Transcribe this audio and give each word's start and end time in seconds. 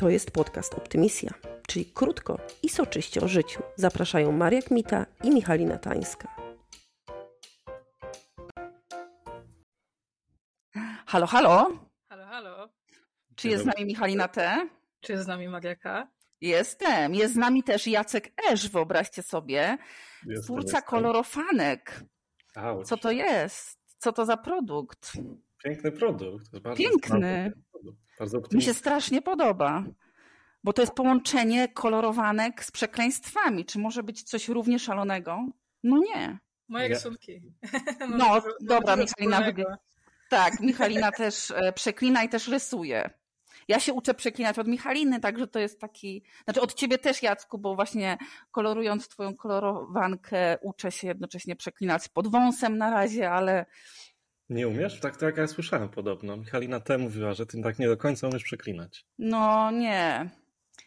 To 0.00 0.10
jest 0.10 0.30
podcast 0.30 0.74
Optymisja, 0.74 1.30
czyli 1.68 1.84
krótko 1.86 2.38
i 2.62 2.68
soczyście 2.68 3.20
o 3.20 3.28
życiu. 3.28 3.62
Zapraszają 3.76 4.32
Maria 4.32 4.62
Kmita 4.62 5.06
i 5.24 5.30
Michalina 5.30 5.78
Tańska. 5.78 6.36
Halo, 11.06 11.26
halo. 11.26 11.70
Halo, 12.08 12.26
halo. 12.26 12.68
Czy 13.36 13.48
jest 13.48 13.62
z 13.62 13.66
nami 13.66 13.84
Michalina 13.84 14.28
T? 14.28 14.68
Czy 15.00 15.12
jest 15.12 15.24
z 15.24 15.28
nami 15.28 15.48
Maria 15.48 15.76
K? 15.76 16.08
Jestem. 16.40 17.14
Jest 17.14 17.34
z 17.34 17.36
nami 17.36 17.62
też 17.62 17.86
Jacek 17.86 18.32
Esz, 18.50 18.68
wyobraźcie 18.68 19.22
sobie. 19.22 19.78
Jestem, 20.26 20.44
Twórca 20.44 20.76
jestem. 20.76 20.82
kolorofanek. 20.82 22.04
Auć. 22.56 22.88
Co 22.88 22.96
to 22.96 23.10
jest? 23.10 23.78
Co 23.98 24.12
to 24.12 24.24
za 24.24 24.36
produkt? 24.36 25.12
Piękny 25.64 25.92
produkt. 25.92 26.50
To 26.50 26.56
jest 26.56 26.64
bardzo 26.64 26.82
Piękny. 26.82 27.52
Bardzo, 28.18 28.42
Mi 28.52 28.62
się 28.62 28.74
strasznie 28.74 29.22
podoba. 29.22 29.84
Bo 30.64 30.72
to 30.72 30.82
jest 30.82 30.94
połączenie 30.94 31.68
kolorowanek 31.68 32.64
z 32.64 32.70
przekleństwami. 32.70 33.64
Czy 33.64 33.78
może 33.78 34.02
być 34.02 34.22
coś 34.22 34.48
równie 34.48 34.78
szalonego? 34.78 35.46
No 35.82 35.98
nie. 35.98 36.38
Moje 36.68 36.88
Nie. 36.88 36.94
rysunki. 36.94 37.42
No, 38.10 38.16
Może- 38.28 38.48
dobra, 38.60 38.96
Michalina 38.96 39.40
wygra. 39.40 39.78
Tak, 40.30 40.60
Michalina 40.60 41.12
też 41.22 41.50
e, 41.50 41.72
przeklina 41.72 42.24
i 42.24 42.28
też 42.28 42.48
rysuje. 42.48 43.10
Ja 43.68 43.80
się 43.80 43.92
uczę 43.92 44.14
przeklinać 44.14 44.58
od 44.58 44.68
Michaliny, 44.68 45.20
także 45.20 45.46
to 45.46 45.58
jest 45.58 45.80
taki. 45.80 46.24
Znaczy 46.44 46.60
od 46.60 46.74
ciebie 46.74 46.98
też, 46.98 47.22
Jacku, 47.22 47.58
bo 47.58 47.74
właśnie 47.74 48.18
kolorując 48.50 49.08
twoją 49.08 49.34
kolorowankę, 49.36 50.58
uczę 50.62 50.92
się 50.92 51.06
jednocześnie 51.08 51.56
przeklinać 51.56 52.08
pod 52.08 52.28
wąsem 52.28 52.78
na 52.78 52.90
razie, 52.90 53.30
ale 53.30 53.66
Nie 54.50 54.68
umiesz? 54.68 55.00
Tak, 55.00 55.16
tak, 55.16 55.36
ja 55.36 55.46
słyszałem 55.46 55.88
podobno. 55.88 56.36
Michalina 56.36 56.80
T 56.80 56.98
mówiła, 56.98 57.34
że 57.34 57.46
ty 57.46 57.62
tak 57.62 57.78
nie 57.78 57.88
do 57.88 57.96
końca 57.96 58.28
umiesz 58.28 58.44
przeklinać. 58.44 59.04
no 59.18 59.70
nie. 59.70 60.30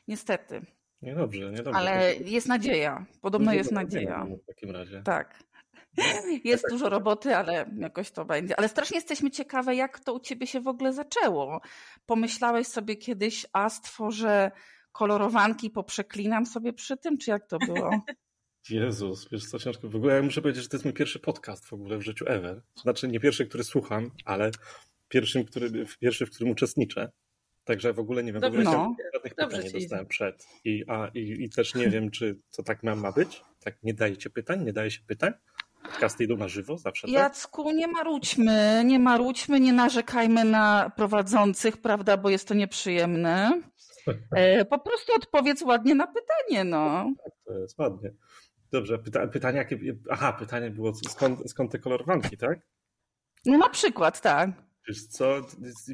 Niestety. 0.08 0.62
Niedobrze, 1.02 1.52
niedobrze. 1.52 1.80
Ale 1.80 2.16
jest 2.16 2.48
nadzieja. 2.48 3.06
Podobno 3.22 3.46
Dużo 3.46 3.58
jest 3.58 3.72
nadzieja. 3.72 4.26
W 4.44 4.46
takim 4.48 4.72
razie. 4.72 5.02
Tak. 5.02 5.44
Jest 6.44 6.66
dużo 6.70 6.90
roboty, 6.90 7.36
ale 7.36 7.66
jakoś 7.78 8.12
to 8.12 8.26
będzie. 8.26 8.60
Ale 8.60 8.70
strasznie 8.70 8.98
jesteśmy 8.98 9.32
ciekawe, 9.32 9.76
jak 9.76 10.00
to 10.00 10.14
u 10.14 10.20
ciebie 10.20 10.48
się 10.48 10.62
w 10.62 10.68
ogóle 10.68 10.94
zaczęło. 10.94 11.62
Pomyślałeś 12.06 12.68
sobie 12.68 12.96
kiedyś, 12.96 13.46
a 13.54 13.70
stworzę 13.70 14.52
kolorowanki, 14.92 15.70
poprzeklinam 15.70 16.46
sobie 16.46 16.74
przy 16.74 16.98
tym, 16.98 17.18
czy 17.18 17.32
jak 17.32 17.48
to 17.48 17.58
było? 17.58 17.90
Jezus, 18.70 19.30
wiesz 19.32 19.46
co, 19.46 19.60
ciężko. 19.60 19.90
W 19.90 19.96
ogóle 19.96 20.16
ja 20.16 20.22
muszę 20.22 20.42
powiedzieć, 20.42 20.64
że 20.64 20.70
to 20.70 20.76
jest 20.78 20.86
mój 20.86 20.94
pierwszy 20.94 21.20
podcast 21.20 21.66
w 21.66 21.74
ogóle 21.74 21.98
w 21.98 22.02
życiu 22.02 22.26
ever. 22.28 22.62
Znaczy 22.76 23.08
nie 23.08 23.20
pierwszy, 23.20 23.46
który 23.46 23.64
słucham, 23.64 24.12
ale 24.26 24.52
pierwszym, 25.10 25.46
który, 25.46 25.86
pierwszy, 26.00 26.26
w 26.26 26.32
którym 26.32 26.52
uczestniczę. 26.52 27.12
Także 27.64 27.94
w 27.94 28.00
ogóle 28.00 28.24
nie 28.24 28.34
wiem, 28.34 28.42
w 28.42 28.46
ogóle 28.46 28.64
No. 28.64 28.96
żadnych 29.14 29.36
Dobrze 29.36 29.58
pytań 29.58 29.74
nie 29.74 29.80
dostałem 29.80 30.06
przed. 30.06 30.48
I, 30.66 30.84
a, 30.88 31.08
i, 31.14 31.44
I 31.44 31.50
też 31.50 31.76
nie 31.76 31.90
wiem, 31.90 32.12
czy 32.12 32.40
to 32.52 32.64
tak 32.64 32.84
ma, 32.84 32.96
ma 32.96 33.12
być. 33.12 33.42
Tak, 33.60 33.84
nie 33.84 33.94
dajecie 33.94 34.30
pytań, 34.30 34.64
nie 34.66 34.74
daje 34.74 34.92
się 34.92 35.02
pytań. 35.08 35.34
Podcasty 35.84 36.24
idą 36.24 36.38
na 36.38 36.48
żywo 36.48 36.78
zawsze, 36.78 37.08
tak? 37.08 37.14
Jacku, 37.14 37.72
nie 37.72 37.88
marudźmy, 37.88 38.84
nie 38.86 39.00
marudźmy, 39.00 39.60
nie 39.60 39.74
narzekajmy 39.74 40.44
na 40.46 40.92
prowadzących, 40.96 41.78
prawda, 41.78 42.18
bo 42.18 42.30
jest 42.30 42.48
to 42.48 42.54
nieprzyjemne. 42.54 43.52
E, 44.36 44.66
Po 44.66 44.80
prostu 44.80 45.14
odpowiedz 45.16 45.62
ładnie 45.62 45.96
na 45.96 46.08
pytanie, 46.08 46.64
no. 46.64 47.14
To 47.46 47.60
jest 47.60 47.80
ładnie. 47.80 48.12
Dobrze, 48.74 49.00
pyta, 49.00 49.28
pytanie 49.28 49.58
jakie... 49.58 49.80
Aha, 50.10 50.34
pytanie 50.34 50.70
było, 50.70 50.94
skąd, 51.10 51.50
skąd 51.52 51.72
te 51.72 51.80
kolorowanki, 51.80 52.38
tak? 52.38 52.60
No 53.46 53.58
na 53.58 53.70
przykład, 53.70 54.22
tak. 54.22 54.50
Wiesz 54.88 55.08
co, 55.08 55.42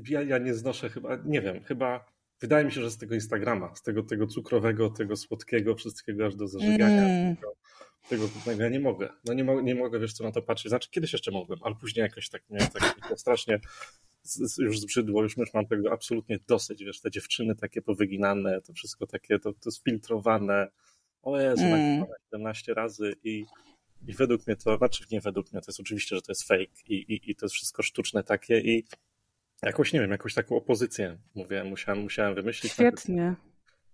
ja, 0.10 0.22
ja 0.22 0.38
nie 0.38 0.54
znoszę 0.54 0.90
chyba, 0.90 1.16
nie 1.26 1.42
wiem, 1.42 1.64
chyba 1.64 2.06
wydaje 2.42 2.66
mi 2.66 2.72
się, 2.72 2.82
że 2.82 2.92
z 2.92 2.98
tego 2.98 3.16
Instagrama, 3.16 3.76
z 3.76 3.82
tego, 3.82 4.04
tego 4.04 4.28
cukrowego, 4.28 4.90
tego 4.90 5.16
słodkiego, 5.16 5.76
wszystkiego 5.76 6.26
aż 6.26 6.36
do 6.36 6.48
zażygania, 6.48 7.04
Mm. 7.04 7.36
tego, 8.10 8.30
tego 8.46 8.64
ja 8.64 8.70
nie 8.70 8.80
mogę. 8.80 9.10
No 9.26 9.34
nie, 9.34 9.44
mo- 9.44 9.62
nie 9.62 9.76
mogę, 9.76 10.00
wiesz 10.00 10.14
co, 10.14 10.24
na 10.24 10.32
to 10.32 10.42
patrzeć. 10.42 10.70
Znaczy 10.70 10.90
kiedyś 10.92 11.14
jeszcze 11.14 11.32
mogłem, 11.32 11.60
ale 11.64 11.76
później 11.76 12.04
jakoś 12.04 12.30
tak 12.30 12.50
mnie 12.50 12.60
tak, 12.60 12.96
to 13.10 13.18
strasznie 13.18 13.60
z, 14.24 14.54
z, 14.54 14.58
już 14.58 14.80
zbrzydło, 14.80 15.24
już, 15.24 15.38
już 15.38 15.54
mam 15.54 15.66
tego 15.68 15.92
absolutnie 15.92 16.40
dosyć, 16.48 16.84
wiesz, 16.84 17.02
te 17.02 17.12
dziewczyny 17.12 17.56
takie 17.56 17.82
powyginane, 17.82 18.62
to 18.62 18.74
wszystko 18.74 19.08
takie, 19.08 19.40
to, 19.40 19.54
to 19.54 19.72
sfiltrowane, 19.72 20.68
o 21.22 21.40
Jezu, 21.40 21.64
Mm. 21.64 22.00
nagrywane 22.00 22.16
17 22.32 22.74
razy 22.74 23.14
i 23.24 23.46
i 24.08 24.14
według 24.14 24.48
mnie 24.48 24.56
to, 24.56 24.78
znaczy 24.78 25.04
nie 25.12 25.22
według 25.22 25.52
mnie, 25.52 25.62
to 25.62 25.66
jest 25.72 25.80
oczywiście, 25.80 26.16
że 26.16 26.22
to 26.22 26.32
jest 26.32 26.48
fake 26.48 26.66
i, 26.88 26.94
i, 26.96 27.32
i 27.32 27.36
to 27.36 27.46
jest 27.46 27.56
wszystko 27.56 27.84
sztuczne 27.84 28.24
takie 28.24 28.60
i 28.60 28.86
jakoś, 29.64 29.94
nie 29.94 30.00
wiem, 30.00 30.12
jakąś 30.12 30.34
taką 30.34 30.56
opozycję, 30.56 31.18
mówię, 31.36 31.64
musiałem, 31.64 32.02
musiałem 32.02 32.36
wymyślić. 32.36 32.74
Świetnie. 32.74 33.36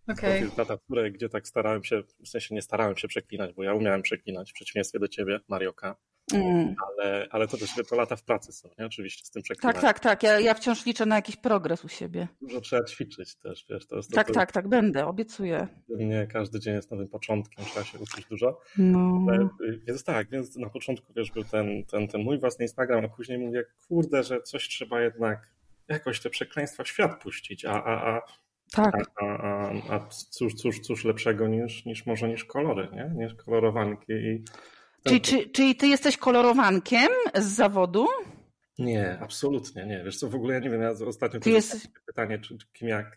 Okej. 0.07 0.41
Takie 0.43 0.57
Lata, 0.57 0.77
które, 0.77 1.11
gdzie 1.11 1.29
tak 1.29 1.47
starałem 1.47 1.83
się, 1.83 2.03
w 2.25 2.27
sensie 2.29 2.55
nie 2.55 2.61
starałem 2.61 2.97
się 2.97 3.07
przeklinać, 3.07 3.53
bo 3.53 3.63
ja 3.63 3.73
umiałem 3.73 4.01
przeklinać, 4.01 4.51
w 4.51 4.53
przeciwieństwie 4.53 4.99
do 4.99 5.07
ciebie, 5.07 5.39
Marioka, 5.47 5.95
Mm. 6.33 6.75
ale, 6.87 7.27
ale 7.31 7.47
to 7.47 7.57
też 7.57 7.69
to 7.89 7.95
lata 7.95 8.15
w 8.15 8.23
pracy 8.23 8.51
są, 8.51 8.69
nie? 8.79 8.85
Oczywiście 8.85 9.25
z 9.25 9.31
tym 9.31 9.41
Tak, 9.41 9.45
przeklinaniem. 9.45 9.81
tak, 9.81 9.99
tak. 9.99 10.23
Ja, 10.23 10.39
ja 10.39 10.53
wciąż 10.53 10.85
liczę 10.85 11.05
na 11.05 11.15
jakiś 11.15 11.35
progres 11.35 11.85
u 11.85 11.89
siebie. 11.89 12.27
Dużo 12.41 12.61
trzeba 12.61 12.83
ćwiczyć 12.83 13.35
też, 13.35 13.65
wiesz, 13.69 13.87
to 13.87 13.95
jest 13.95 14.09
to, 14.09 14.15
Tak, 14.15 14.27
to, 14.27 14.33
tak, 14.33 14.51
tak, 14.51 14.67
będę, 14.67 15.05
obiecuję. 15.05 15.67
Nie, 15.89 16.27
każdy 16.27 16.59
dzień 16.59 16.73
jest 16.75 16.91
nowym 16.91 17.07
początkiem, 17.07 17.65
trzeba 17.65 17.85
się 17.85 17.99
uczyć 17.99 18.25
dużo. 18.25 18.59
No. 18.77 19.25
Ale, 19.29 19.49
y, 19.61 19.81
Więc 19.87 20.03
tak, 20.03 20.29
więc 20.29 20.55
na 20.55 20.69
początku 20.69 21.13
wiesz, 21.13 21.31
był 21.31 21.43
ten, 21.43 21.85
ten, 21.85 22.07
ten 22.07 22.21
mój 22.23 22.39
własny 22.39 22.65
Instagram, 22.65 23.05
a 23.05 23.09
później 23.09 23.37
mówię, 23.37 23.63
kurde, 23.87 24.23
że 24.23 24.41
coś 24.41 24.67
trzeba 24.67 25.01
jednak 25.01 25.49
jakoś 25.87 26.19
te 26.21 26.29
przekleństwa 26.29 26.83
w 26.83 26.87
świat 26.87 27.21
puścić, 27.23 27.65
a, 27.65 27.83
a, 27.83 28.15
a, 28.15 28.21
Tak. 28.71 28.95
a, 29.21 29.25
a, 29.25 29.71
a 29.89 30.07
cóż, 30.29 30.53
cóż, 30.53 30.79
cóż 30.79 31.05
lepszego 31.05 31.47
niż, 31.47 31.85
niż 31.85 32.05
może 32.05 32.29
niż 32.29 32.45
kolory, 32.45 32.87
nie? 32.93 33.11
Niż 33.25 33.33
kolorowanki 33.35 34.13
i 34.13 34.43
Czyli, 35.07 35.21
czy, 35.21 35.49
czyli 35.49 35.75
ty 35.75 35.87
jesteś 35.87 36.17
kolorowankiem 36.17 37.09
z 37.35 37.45
zawodu? 37.45 38.07
Nie, 38.79 39.17
absolutnie 39.21 39.85
nie. 39.85 40.03
Wiesz 40.05 40.17
co, 40.17 40.29
w 40.29 40.35
ogóle 40.35 40.53
ja 40.53 40.59
nie 40.59 40.69
wiem, 40.69 40.81
ja 40.81 40.89
ostatnio 40.91 41.39
Ty 41.39 41.51
dostałem 41.53 41.81
pytanie, 42.05 42.39
czy, 42.39 42.57
kim, 42.73 42.87
ja, 42.87 43.11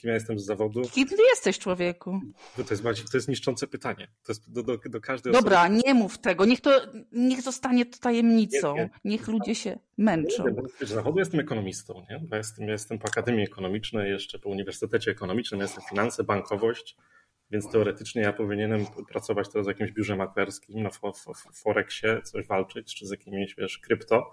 kim 0.00 0.08
ja 0.10 0.14
jestem 0.14 0.38
z 0.38 0.44
zawodu, 0.44 0.82
Kim 0.82 1.08
ty 1.08 1.16
jesteś, 1.30 1.58
człowieku? 1.58 2.20
to 2.56 2.62
jest, 2.70 2.82
bardziej- 2.82 3.04
to 3.12 3.16
jest 3.16 3.28
niszczące 3.28 3.66
pytanie. 3.66 4.08
To 4.24 4.32
jest 4.32 4.52
do, 4.52 4.62
do, 4.62 4.78
do 4.86 5.00
każdej 5.00 5.32
Dobra, 5.32 5.68
nie 5.68 5.94
mów 5.94 6.18
tego. 6.18 6.44
Niech 6.44 6.60
to 6.60 6.70
niech 7.12 7.42
zostanie 7.42 7.86
to 7.86 7.98
tajemnicą. 7.98 8.74
Nie, 8.74 8.80
nie. 8.82 8.90
Niech 9.04 9.28
ludzie 9.28 9.54
się 9.54 9.70
Nie 9.70 10.04
męczą. 10.04 10.44
bo 10.54 10.62
wiesz, 10.80 10.90
z 10.90 10.92
zawodu 10.92 11.18
jestem 11.18 11.40
ekonomistą, 11.40 12.06
nie? 12.10 12.18
Bo 12.18 12.36
jestem, 12.36 12.68
jestem 12.68 12.98
po 12.98 13.08
Akademii 13.08 13.44
Ekonomicznej, 13.44 14.10
jeszcze 14.10 14.38
po 14.38 14.48
Uniwersytecie 14.48 15.10
Ekonomicznym, 15.10 15.60
jestem 15.60 15.84
finanse, 15.90 16.24
bankowość, 16.24 16.96
więc 17.50 17.70
teoretycznie 17.70 18.22
ja 18.22 18.32
powinienem 18.32 18.86
pracować 19.08 19.48
teraz 19.52 19.66
w 19.66 19.68
jakimś 19.68 19.92
biurze 19.92 20.16
maklerskim, 20.16 20.82
na 20.82 20.88
fo- 20.88 21.12
fo- 21.26 21.62
Forexie, 21.62 22.22
coś 22.22 22.46
walczyć, 22.46 22.94
czy 22.94 23.06
z 23.06 23.10
jakimiś, 23.10 23.54
wiesz, 23.58 23.78
krypto, 23.78 24.32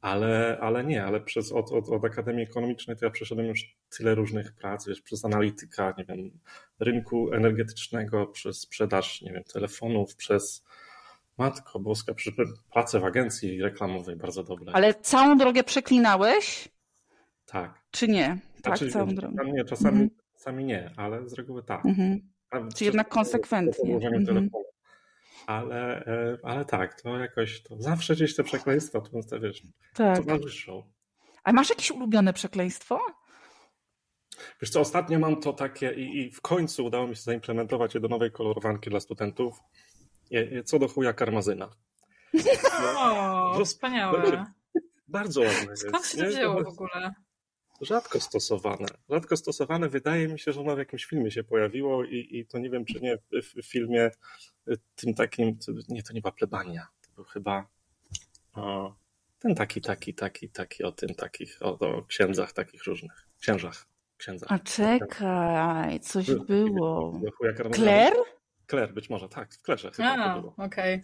ale, 0.00 0.58
ale 0.60 0.84
nie, 0.84 1.04
ale 1.04 1.20
przez, 1.20 1.52
od, 1.52 1.72
od, 1.72 1.88
od 1.88 2.04
Akademii 2.04 2.42
Ekonomicznej 2.42 2.96
to 2.96 3.04
ja 3.04 3.10
przeszedłem 3.10 3.46
już 3.46 3.76
tyle 3.96 4.14
różnych 4.14 4.52
prac, 4.52 4.88
wiesz, 4.88 5.02
przez 5.02 5.24
analityka, 5.24 5.94
nie 5.98 6.04
wiem, 6.04 6.30
rynku 6.80 7.32
energetycznego, 7.32 8.26
przez 8.26 8.60
sprzedaż, 8.60 9.22
nie 9.22 9.32
wiem, 9.32 9.44
telefonów, 9.44 10.16
przez 10.16 10.64
Matko 11.38 11.80
Boska, 11.80 12.14
przy 12.14 12.32
pracę 12.72 13.00
w 13.00 13.04
agencji 13.04 13.62
reklamowej 13.62 14.16
bardzo 14.16 14.42
dobre. 14.44 14.72
Ale 14.72 14.94
całą 14.94 15.38
drogę 15.38 15.64
przeklinałeś, 15.64 16.68
Tak. 17.46 17.80
czy 17.90 18.08
nie? 18.08 18.38
Tak, 18.62 18.78
Znaczy, 18.78 18.92
całą 18.92 19.14
drogę. 19.14 19.34
Czasami 19.36 19.52
nie, 19.52 19.64
czasami, 19.64 19.90
Mhm. 20.02 20.10
czasami 20.32 20.64
nie, 20.64 20.90
ale 20.96 21.28
z 21.28 21.32
reguły 21.32 21.62
tak. 21.62 21.86
Mhm. 21.86 22.20
A 22.22 22.39
Czy 22.76 22.84
jednak 22.84 23.08
konsekwentnie. 23.08 23.94
Mhm. 23.94 24.50
Ale, 25.46 26.04
e, 26.06 26.38
ale 26.42 26.64
tak, 26.64 27.02
to 27.02 27.18
jakoś, 27.18 27.62
to 27.62 27.76
zawsze 27.82 28.14
gdzieś 28.14 28.36
te 28.36 28.44
przekleństwa 28.44 29.00
tu, 29.00 29.20
wiesz, 29.40 29.62
Tak. 29.94 30.16
towarzyszą. 30.18 30.82
A 31.44 31.52
masz 31.52 31.70
jakieś 31.70 31.90
ulubione 31.90 32.32
przekleństwo? 32.32 33.00
Wiesz 34.62 34.70
co, 34.70 34.80
ostatnio 34.80 35.18
mam 35.18 35.40
to 35.40 35.52
takie 35.52 35.92
i, 35.94 36.18
i 36.18 36.30
w 36.32 36.40
końcu 36.40 36.84
udało 36.86 37.06
mi 37.06 37.16
się 37.16 37.22
zaimplementować 37.22 37.94
je 37.94 38.00
do 38.00 38.08
nowej 38.08 38.30
kolorowanki 38.32 38.90
dla 38.90 39.00
studentów. 39.00 39.58
Co 40.64 40.78
do 40.78 40.88
chuja 40.88 41.12
karmazyna. 41.12 41.70
O, 42.98 43.58
Roz- 43.58 43.68
wspaniałe. 43.68 44.46
Bardzo 45.08 45.40
ładne 45.40 45.76
Skąd 45.76 45.94
jest. 45.94 46.10
się 46.12 46.18
to 46.24 46.28
wzięło 46.30 46.64
w 46.64 46.66
ogóle? 46.68 47.12
Rzadko 47.80 48.20
stosowane. 48.20 48.86
Rzadko 49.10 49.36
stosowane. 49.36 49.88
Wydaje 49.88 50.28
mi 50.28 50.38
się, 50.38 50.52
że 50.52 50.60
ono 50.60 50.74
w 50.76 50.78
jakimś 50.78 51.04
filmie 51.04 51.30
się 51.30 51.44
pojawiło 51.44 52.04
i, 52.04 52.28
i 52.30 52.46
to 52.46 52.58
nie 52.58 52.70
wiem, 52.70 52.84
czy 52.84 53.00
nie 53.00 53.16
w, 53.16 53.62
w 53.62 53.66
filmie 53.66 54.10
y, 54.68 54.78
tym 54.96 55.14
takim, 55.14 55.58
nie, 55.88 56.02
to 56.02 56.12
nie 56.12 56.20
była 56.20 56.32
plebania. 56.32 56.86
To 57.06 57.12
był 57.14 57.24
chyba 57.24 57.66
o, 58.54 58.94
ten 59.38 59.54
taki, 59.54 59.80
taki, 59.80 60.14
taki, 60.14 60.48
taki, 60.48 60.84
o 60.84 60.92
tym 60.92 61.14
takich, 61.14 61.58
o, 61.60 61.78
o 61.78 62.02
księdzach 62.02 62.52
takich 62.52 62.84
różnych. 62.84 63.26
Księżach. 63.40 63.86
Księdzach. 64.16 64.52
A 64.52 64.58
czekaj, 64.58 66.00
coś 66.00 66.26
Był- 66.26 66.44
było. 66.44 67.20
Claire? 67.74 68.16
Claire, 68.70 68.94
być 68.94 69.10
może, 69.10 69.28
tak, 69.28 69.54
w 69.54 69.62
Klerze 69.62 69.90
chyba 69.90 70.08
A, 70.08 70.42
okej. 70.56 71.00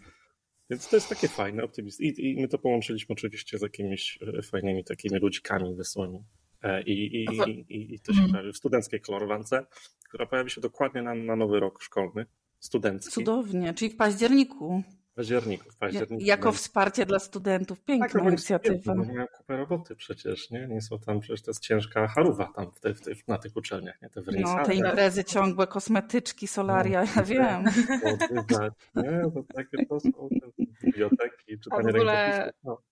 Więc 0.70 0.88
to 0.88 0.96
jest 0.96 1.08
takie 1.08 1.29
fajne, 1.29 1.64
optymistyczne. 1.64 2.25
I, 2.25 2.31
I 2.31 2.40
my 2.40 2.49
to 2.49 2.58
połączyliśmy 2.58 3.12
oczywiście 3.12 3.58
z 3.58 3.62
jakimiś 3.62 4.19
e, 4.38 4.43
fajnymi 4.43 4.84
takimi 4.84 5.19
ludzikami 5.19 5.75
wesołymi. 5.75 6.25
E, 6.66 6.82
I, 6.82 7.22
i, 7.22 7.28
A 7.28 7.44
to- 7.44 7.50
i, 7.50 7.94
i, 7.94 8.00
to 8.00 8.12
się 8.12 8.28
pojawi 8.30 8.52
w 8.52 8.56
studenckiej 8.56 9.00
kolorowance, 9.00 9.66
która 10.08 10.26
pojawi 10.26 10.50
się 10.50 10.60
dokładnie 10.60 11.02
na, 11.02 11.14
na 11.14 11.36
nowy 11.36 11.60
rok 11.60 11.82
szkolny, 11.82 12.26
studencki, 12.58 13.10
Cudownie, 13.12 13.74
czyli 13.74 13.90
w 13.90 13.96
październiku. 13.96 14.82
w 15.12 15.14
październiku. 15.16 15.70
W 15.70 15.76
październiku 15.76 16.24
Jako 16.24 16.52
wsparcie 16.52 17.06
dla 17.06 17.18
studentów. 17.18 17.78
tak, 17.78 17.86
Piękna 17.86 18.06
no 18.14 18.14
bo 18.14 18.20
oni 18.20 18.28
inicjatywa. 18.28 18.94
bo 18.94 19.04
mają 19.04 19.26
kupę 19.26 19.56
roboty 19.56 19.96
przecież, 19.96 20.50
nie? 20.50 20.68
Nie 20.68 20.80
są 20.80 20.98
tam, 20.98 21.20
przecież 21.20 21.42
to 21.42 21.50
jest 21.50 21.60
ciężka 21.60 22.08
haruwa 22.08 22.52
tam 22.56 22.72
w 22.72 22.80
te, 22.80 22.94
w 22.94 23.00
te, 23.00 23.10
na 23.28 23.38
tych 23.38 23.56
uczelniach, 23.56 24.02
nie? 24.02 24.10
Te 24.10 24.22
No, 24.40 24.64
te 24.66 24.74
imprezy 24.74 25.24
ciągłe, 25.24 25.66
kosmetyczki, 25.66 26.46
solaria, 26.46 27.02
No, 27.04 27.08
ja 27.16 27.22
wiem. 27.22 27.64
podwyżać, 28.02 28.72
nie? 28.94 29.22
To 29.34 29.42
takie 29.54 29.86
to 29.86 30.00
są 30.00 30.10
te 30.12 30.64
biblioteki, 30.84 31.58
czytanie 31.64 31.88
ogóle- 31.88 32.28
rękopisów. 32.28 32.60
No. 32.64 32.82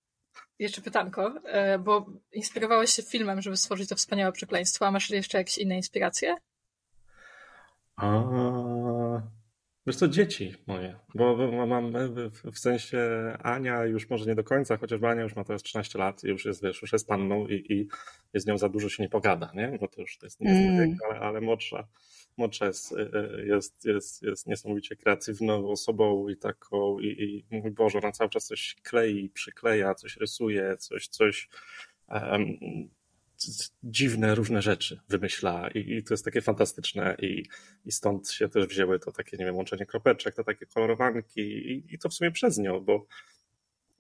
Jeszcze 0.58 0.80
pytanko, 0.82 1.34
e, 1.44 1.78
bo 1.78 2.06
inspirowałeś 2.32 2.90
się 2.90 3.02
filmem, 3.02 3.42
żeby 3.42 3.56
stworzyć 3.56 3.88
to 3.88 3.96
wspaniałe 3.96 4.32
przekleństwo, 4.32 4.86
a 4.86 4.90
masz 4.90 5.10
jeszcze 5.10 5.38
jakieś 5.38 5.58
inne 5.58 5.76
inspiracje? 5.76 6.36
A, 7.96 8.22
wiesz 9.86 9.96
co, 9.96 10.08
dzieci 10.08 10.54
moje, 10.66 10.98
bo 11.14 11.36
mam 11.66 11.92
w- 12.52 12.58
sensie 12.58 12.98
Ania 13.42 13.84
już 13.84 14.10
może 14.10 14.26
nie 14.26 14.34
do 14.34 14.44
końca, 14.44 14.76
chociaż 14.76 15.02
Ania 15.02 15.22
już 15.22 15.36
ma 15.36 15.44
teraz 15.44 15.62
13 15.62 15.98
lat 15.98 16.24
i 16.24 16.28
już 16.28 16.44
jest, 16.44 16.62
wiesz, 16.62 16.82
już 16.82 16.92
jest 16.92 17.08
panną 17.08 17.46
i, 17.46 17.72
i 17.72 17.88
jest 18.34 18.46
z 18.46 18.48
nią 18.48 18.58
za 18.58 18.68
dużo 18.68 18.88
się 18.88 19.02
nie 19.02 19.08
pogada, 19.08 19.52
nie? 19.54 19.78
Bo 19.80 19.88
to 19.88 20.00
już 20.00 20.18
to 20.18 20.26
jest 20.26 20.40
nie 20.40 20.50
Mm. 20.50 20.90
wiek, 20.90 20.98
ale, 21.10 21.20
ale 21.20 21.40
młodsza, 21.40 21.86
jest, 22.66 22.92
y, 22.92 22.96
y, 22.96 23.46
jest, 23.46 23.84
jest, 23.84 24.22
jest 24.22 24.46
niesamowicie 24.46 24.96
kreatywną 24.96 25.68
osobą 25.70 26.28
i 26.28 26.36
taką 26.36 26.98
i, 27.00 27.44
i 27.50 27.60
mój 27.60 27.70
Boże, 27.70 27.98
ona 27.98 28.12
cały 28.12 28.30
czas 28.30 28.46
coś 28.46 28.76
klei, 28.82 29.30
przykleja, 29.30 29.94
coś 29.94 30.16
rysuje, 30.16 30.76
coś, 30.78 31.08
coś 31.08 31.48
c- 33.36 33.70
dziwne, 33.84 34.34
różne 34.34 34.62
rzeczy 34.62 35.00
wymyśla 35.08 35.68
i, 35.68 35.96
i 35.96 36.04
to 36.04 36.14
jest 36.14 36.24
takie 36.24 36.40
fantastyczne 36.40 37.16
i, 37.22 37.44
i 37.84 37.92
stąd 37.92 38.30
się 38.30 38.48
też 38.48 38.66
wzięły 38.66 38.98
to 38.98 39.12
takie, 39.12 39.36
nie 39.36 39.44
wiem, 39.44 39.56
łączenie 39.56 39.86
kropeczek, 39.86 40.34
to 40.34 40.44
takie 40.44 40.66
kolorowanki 40.66 41.40
i, 41.40 41.94
i 41.94 41.98
to 41.98 42.08
w 42.08 42.14
sumie 42.14 42.30
przez 42.30 42.58
nią, 42.58 42.80
bo, 42.80 43.06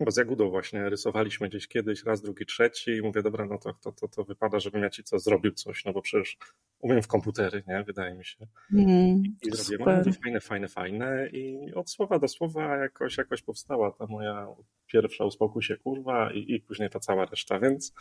bo 0.00 0.10
z 0.10 0.16
Jagudą 0.16 0.50
właśnie 0.50 0.90
rysowaliśmy 0.90 1.48
gdzieś 1.48 1.68
kiedyś, 1.68 2.04
raz, 2.04 2.22
drugi, 2.22 2.46
trzeci 2.46 2.90
i 2.90 3.02
mówię, 3.02 3.22
dobra, 3.22 3.46
no 3.46 3.58
to, 3.58 3.72
to, 3.72 3.92
to, 3.92 4.08
to 4.08 4.24
wypada, 4.24 4.60
żebym 4.60 4.82
ja 4.82 4.90
ci 4.90 5.04
co 5.04 5.18
zrobił 5.18 5.52
coś, 5.52 5.84
no 5.84 5.92
bo 5.92 6.02
przecież 6.02 6.36
umiem 6.78 7.02
w 7.02 7.06
komputery, 7.06 7.62
nie, 7.66 7.84
wydaje 7.84 8.14
mi 8.14 8.24
się. 8.24 8.46
Mm, 8.72 9.22
I 9.42 9.50
zrobiłem 9.50 9.98
mówię, 9.98 10.12
fajne, 10.22 10.40
fajne, 10.40 10.68
fajne 10.68 11.28
i 11.32 11.74
od 11.74 11.90
słowa 11.90 12.18
do 12.18 12.28
słowa 12.28 12.76
jakoś, 12.76 13.18
jakoś 13.18 13.42
powstała 13.42 13.92
ta 13.92 14.06
moja 14.06 14.46
pierwsza 14.86 15.24
uspokój 15.24 15.62
się 15.62 15.76
kurwa 15.76 16.32
i, 16.32 16.54
i 16.54 16.60
później 16.60 16.90
ta 16.90 17.00
cała 17.00 17.26
reszta, 17.26 17.60
więc 17.60 17.94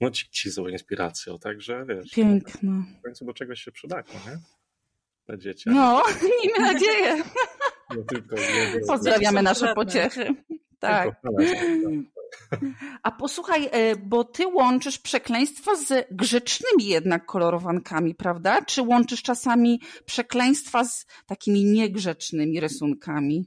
no 0.00 0.10
ci, 0.10 0.30
ci 0.30 0.50
są 0.50 0.68
inspiracją, 0.68 1.38
także 1.38 1.84
wiesz, 1.88 2.10
Piękno. 2.10 2.72
w 2.98 3.02
końcu 3.02 3.24
do 3.24 3.32
czegoś 3.32 3.62
się 3.62 3.72
przydają, 3.72 4.04
nie? 4.26 4.38
Dla 5.26 5.36
dzieci. 5.36 5.70
No, 5.70 6.02
miejmy 6.42 6.72
nadzieję. 6.72 7.16
Nie 7.96 8.04
tylko, 8.04 8.36
nie, 8.36 8.80
Pozdrawiamy 8.86 9.42
nasze 9.42 9.74
pociechy. 9.74 10.34
Tak. 10.78 11.04
Tylko, 11.04 11.36
ale- 11.38 11.46
A 13.02 13.10
posłuchaj, 13.10 13.68
e, 13.72 13.96
bo 13.96 14.24
ty 14.24 14.46
łączysz 14.46 14.98
przekleństwa 14.98 15.76
z 15.76 16.06
grzecznymi 16.10 16.86
jednak 16.86 17.26
kolorowankami, 17.26 18.14
prawda? 18.14 18.62
Czy 18.62 18.82
łączysz 18.82 19.22
czasami 19.22 19.80
przekleństwa 20.04 20.84
z 20.84 21.06
takimi 21.26 21.64
niegrzecznymi 21.64 22.60
rysunkami? 22.60 23.46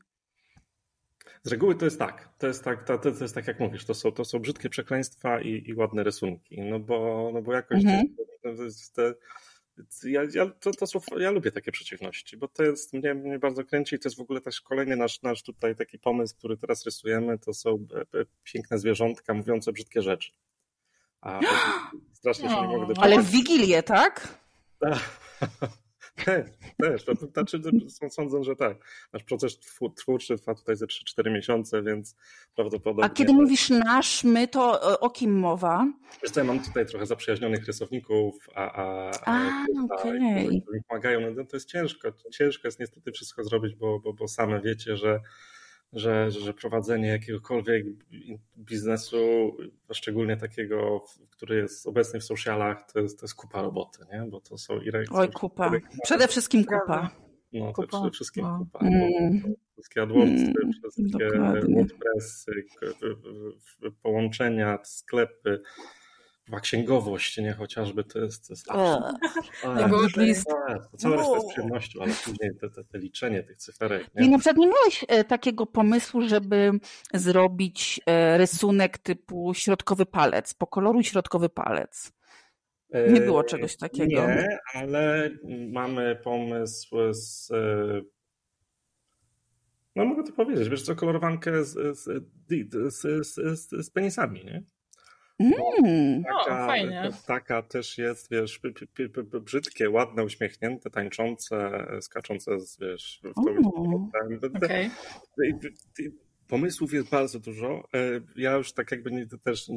Z 1.44 1.51
reguły 1.51 1.75
to 1.75 1.86
jest 1.86 2.00
tak. 2.00 2.30
To 2.38 2.48
jest 2.48 2.63
tak, 2.63 2.83
to, 2.86 2.98
to 2.98 3.10
jest 3.10 3.36
tak 3.36 3.48
jak 3.48 3.60
mówisz, 3.60 3.86
to 3.86 3.94
są, 3.94 4.12
to 4.12 4.25
są 4.25 4.39
brzydkie 4.39 4.69
przekleństwa 4.69 5.42
i, 5.42 5.63
i 5.68 5.74
ładne 5.74 6.04
rysunki. 6.04 6.62
No 6.62 6.80
bo, 6.80 7.30
no 7.34 7.42
bo 7.42 7.54
jakoś 7.54 7.77
Mhm. 7.86 8.07
te, 8.44 8.56
te, 8.56 8.68
te, 8.95 9.13
ja, 10.03 10.21
ja, 10.33 10.50
to, 10.59 10.71
to 10.71 10.88
są, 10.88 11.00
ja 11.18 11.31
lubię 11.31 11.51
takie 11.51 11.71
przeciwności, 11.71 12.38
bo 12.38 12.47
to 12.47 12.63
jest, 12.63 12.94
mnie, 12.94 13.13
mnie 13.13 13.39
bardzo 13.39 13.63
kręci 13.63 13.95
i 13.95 14.00
to 14.00 14.09
jest 14.09 14.18
w 14.18 14.21
ogóle 14.21 14.41
też 14.41 14.62
kolejny 14.62 14.95
nasz, 14.95 15.21
nasz 15.21 15.44
tutaj 15.44 15.75
taki 15.75 16.00
pomysł, 16.00 16.35
który 16.38 16.57
teraz 16.57 16.85
rysujemy, 16.85 17.39
to 17.39 17.53
są 17.53 17.88
e, 17.95 18.19
e, 18.19 18.25
piękne 18.44 18.79
zwierzątka 18.79 19.33
mówiące 19.33 19.71
brzydkie 19.71 20.01
rzeczy. 20.01 20.31
A 21.21 21.39
strasznie 22.13 22.50
się 22.50 22.56
nie 22.56 22.68
mogę 22.68 22.88
doczekać. 22.88 23.03
Ale 23.03 23.21
w 23.21 23.29
Wigilię, 23.29 23.83
tak? 23.83 24.39
Też, 26.25 26.50
też. 26.81 27.03
To, 27.06 27.13
znaczy, 27.15 27.62
sądzę, 28.09 28.44
że 28.44 28.56
tak. 28.56 28.77
Nasz 29.13 29.23
proces 29.23 29.59
twórczy 29.95 30.38
trwa 30.38 30.56
tutaj 30.56 30.75
ze 30.75 30.85
3-4 30.85 31.31
miesiące, 31.31 31.83
więc 31.83 32.15
prawdopodobnie... 32.56 33.03
A 33.06 33.09
kiedy 33.09 33.33
mówisz 33.33 33.69
nasz, 33.69 34.23
my, 34.23 34.47
to 34.47 34.81
o- 34.81 35.00
o 35.00 35.09
kim 35.09 35.39
mowa? 35.39 35.88
Wiesz 36.23 36.31
co, 36.31 36.39
ja 36.39 36.44
mam 36.44 36.59
tutaj 36.59 36.85
trochę 36.85 37.06
zaprzyjaźnionych 37.06 37.65
rysowników, 37.68 38.47
a, 38.56 38.71
a, 38.73 39.12
A, 39.25 39.65
którzy 40.00 40.19
mi 40.19 40.62
pomagają. 40.88 41.33
No, 41.35 41.45
to 41.45 41.56
jest 41.57 41.69
ciężko. 41.69 42.09
Ciężko 42.31 42.67
jest 42.67 42.79
niestety 42.79 43.12
wszystko 43.12 43.44
zrobić, 43.44 43.75
bo, 43.75 44.00
bo, 44.00 44.13
bo 44.13 44.27
same 44.27 44.62
wiecie, 44.62 44.97
że, 44.97 45.19
że, 45.93 46.31
że 46.31 46.53
prowadzenie 46.53 47.07
jakiegokolwiek 47.07 47.85
biznesu, 48.57 49.51
szczególnie 49.93 50.38
takiego, 50.38 51.05
który 51.29 51.55
jest 51.55 51.88
obecny 51.88 52.19
w 52.19 52.23
socialach, 52.23 52.91
to 52.93 52.99
jest, 52.99 53.19
to 53.19 53.25
jest 53.25 53.35
kupa 53.35 53.61
roboty, 53.61 53.99
nie? 54.13 54.25
Bo 54.29 54.41
to 54.41 54.57
są 54.57 54.81
i 54.81 54.91
Oj, 55.11 55.31
kupa. 55.31 55.71
Przede 56.03 56.27
wszystkim 56.27 56.63
kupa. 56.65 57.09
No, 57.53 57.67
to 57.67 57.73
Kupa. 57.73 57.88
przede 57.88 58.11
wszystkim 58.11 58.43
No. 58.43 58.57
kupa. 58.59 58.79
Mm. 58.79 59.41
Bo 59.41 59.47
Wszystkie 59.73 60.01
AdWordsy, 60.01 60.33
Mm, 60.33 60.53
wszystkie 60.91 61.27
dokładnie. 61.29 61.75
WordPressy, 61.75 62.51
połączenia, 64.03 64.77
sklepy, 64.83 65.61
księgowość, 66.61 67.38
nie 67.38 67.53
chociażby, 67.53 68.03
to 68.03 68.19
jest, 68.19 68.47
to 68.47 68.53
jest 68.53 68.71
O, 68.71 69.03
A, 69.63 69.81
Nie 69.81 69.88
było 69.88 70.01
to 70.01 70.15
tej- 70.15 70.27
jest- 70.27 70.45
to 70.91 70.97
Cała 70.97 71.15
reszta 71.15 71.31
jest 71.33 71.43
Wow. 71.43 71.49
przyjemnością, 71.49 72.01
ale 72.01 72.13
później 72.25 72.51
te, 72.61 72.69
te, 72.69 72.83
te 72.83 72.97
liczenie 72.99 73.43
tych 73.43 73.57
cyferek. 73.57 74.07
I 74.15 74.21
Nie? 74.21 74.29
na 74.29 74.38
przykład 74.38 74.57
nie 74.57 74.67
miałeś 74.67 75.05
e, 75.07 75.23
takiego 75.23 75.65
pomysłu, 75.65 76.21
żeby 76.27 76.71
zrobić 77.13 78.01
e, 78.05 78.38
rysunek 78.38 78.97
typu 78.97 79.53
środkowy 79.53 80.05
palec, 80.05 80.53
pokoloruj 80.53 81.03
środkowy 81.03 81.49
palec. 81.49 82.11
Nie 83.09 83.21
było 83.21 83.43
czegoś 83.43 83.77
takiego. 83.77 84.05
Nie, 84.27 84.57
ale 84.73 85.29
mamy 85.71 86.15
pomysł 86.23 86.97
z. 87.13 87.51
e, 87.51 88.01
No 89.95 90.05
mogę 90.05 90.23
to 90.23 90.31
powiedzieć, 90.31 90.69
wiesz 90.69 90.81
co, 90.83 90.95
kolorowankę 90.95 91.63
z, 91.65 91.97
z, 91.99 92.03
z, 92.49 92.93
z, 92.95 93.35
z, 93.59 93.85
z 93.85 93.89
penisami, 93.89 94.45
nie? 94.45 94.63
Mm. 95.41 96.23
O, 96.39 96.45
fajnie. 96.45 97.09
taka 97.27 97.61
też 97.61 97.97
jest, 97.97 98.31
wiesz, 98.31 98.59
brzydkie, 99.41 99.89
ładne, 99.89 100.23
uśmiechnięte, 100.23 100.89
tańczące, 100.89 101.88
skaczące, 102.01 102.60
z, 102.60 102.79
wiesz, 102.79 103.21
w 103.24 103.33
tą 103.33 103.55
O. 103.74 104.10
Okej. 104.55 104.89
Pomysłów 106.48 106.93
jest 106.93 107.10
bardzo 107.10 107.39
dużo. 107.39 107.88
E, 107.93 108.00
Ja 108.36 108.51
już 108.53 108.74
tak 108.74 108.91
jakby 108.91 109.12
nie, 109.12 109.25
też 109.43 109.71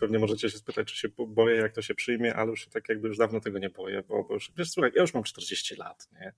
pewnie 0.00 0.18
możecie 0.18 0.50
się 0.50 0.58
spytać, 0.58 0.88
czy 0.92 0.96
się 0.98 1.08
boję, 1.28 1.56
jak 1.56 1.72
to 1.72 1.82
się 1.82 1.94
przyjmie, 1.94 2.34
ale 2.34 2.50
już 2.50 2.68
tak 2.68 2.88
jakby 2.88 3.08
już 3.08 3.18
dawno 3.18 3.40
tego 3.40 3.58
nie 3.58 3.70
boję, 3.70 4.02
bo, 4.08 4.24
bo 4.24 4.34
już, 4.34 4.52
wiesz, 4.56 4.70
słuchaj, 4.70 4.92
ja 4.94 5.02
już 5.02 5.14
mam 5.14 5.22
40 5.22 5.76
lat, 5.76 6.08
nie? 6.12 6.32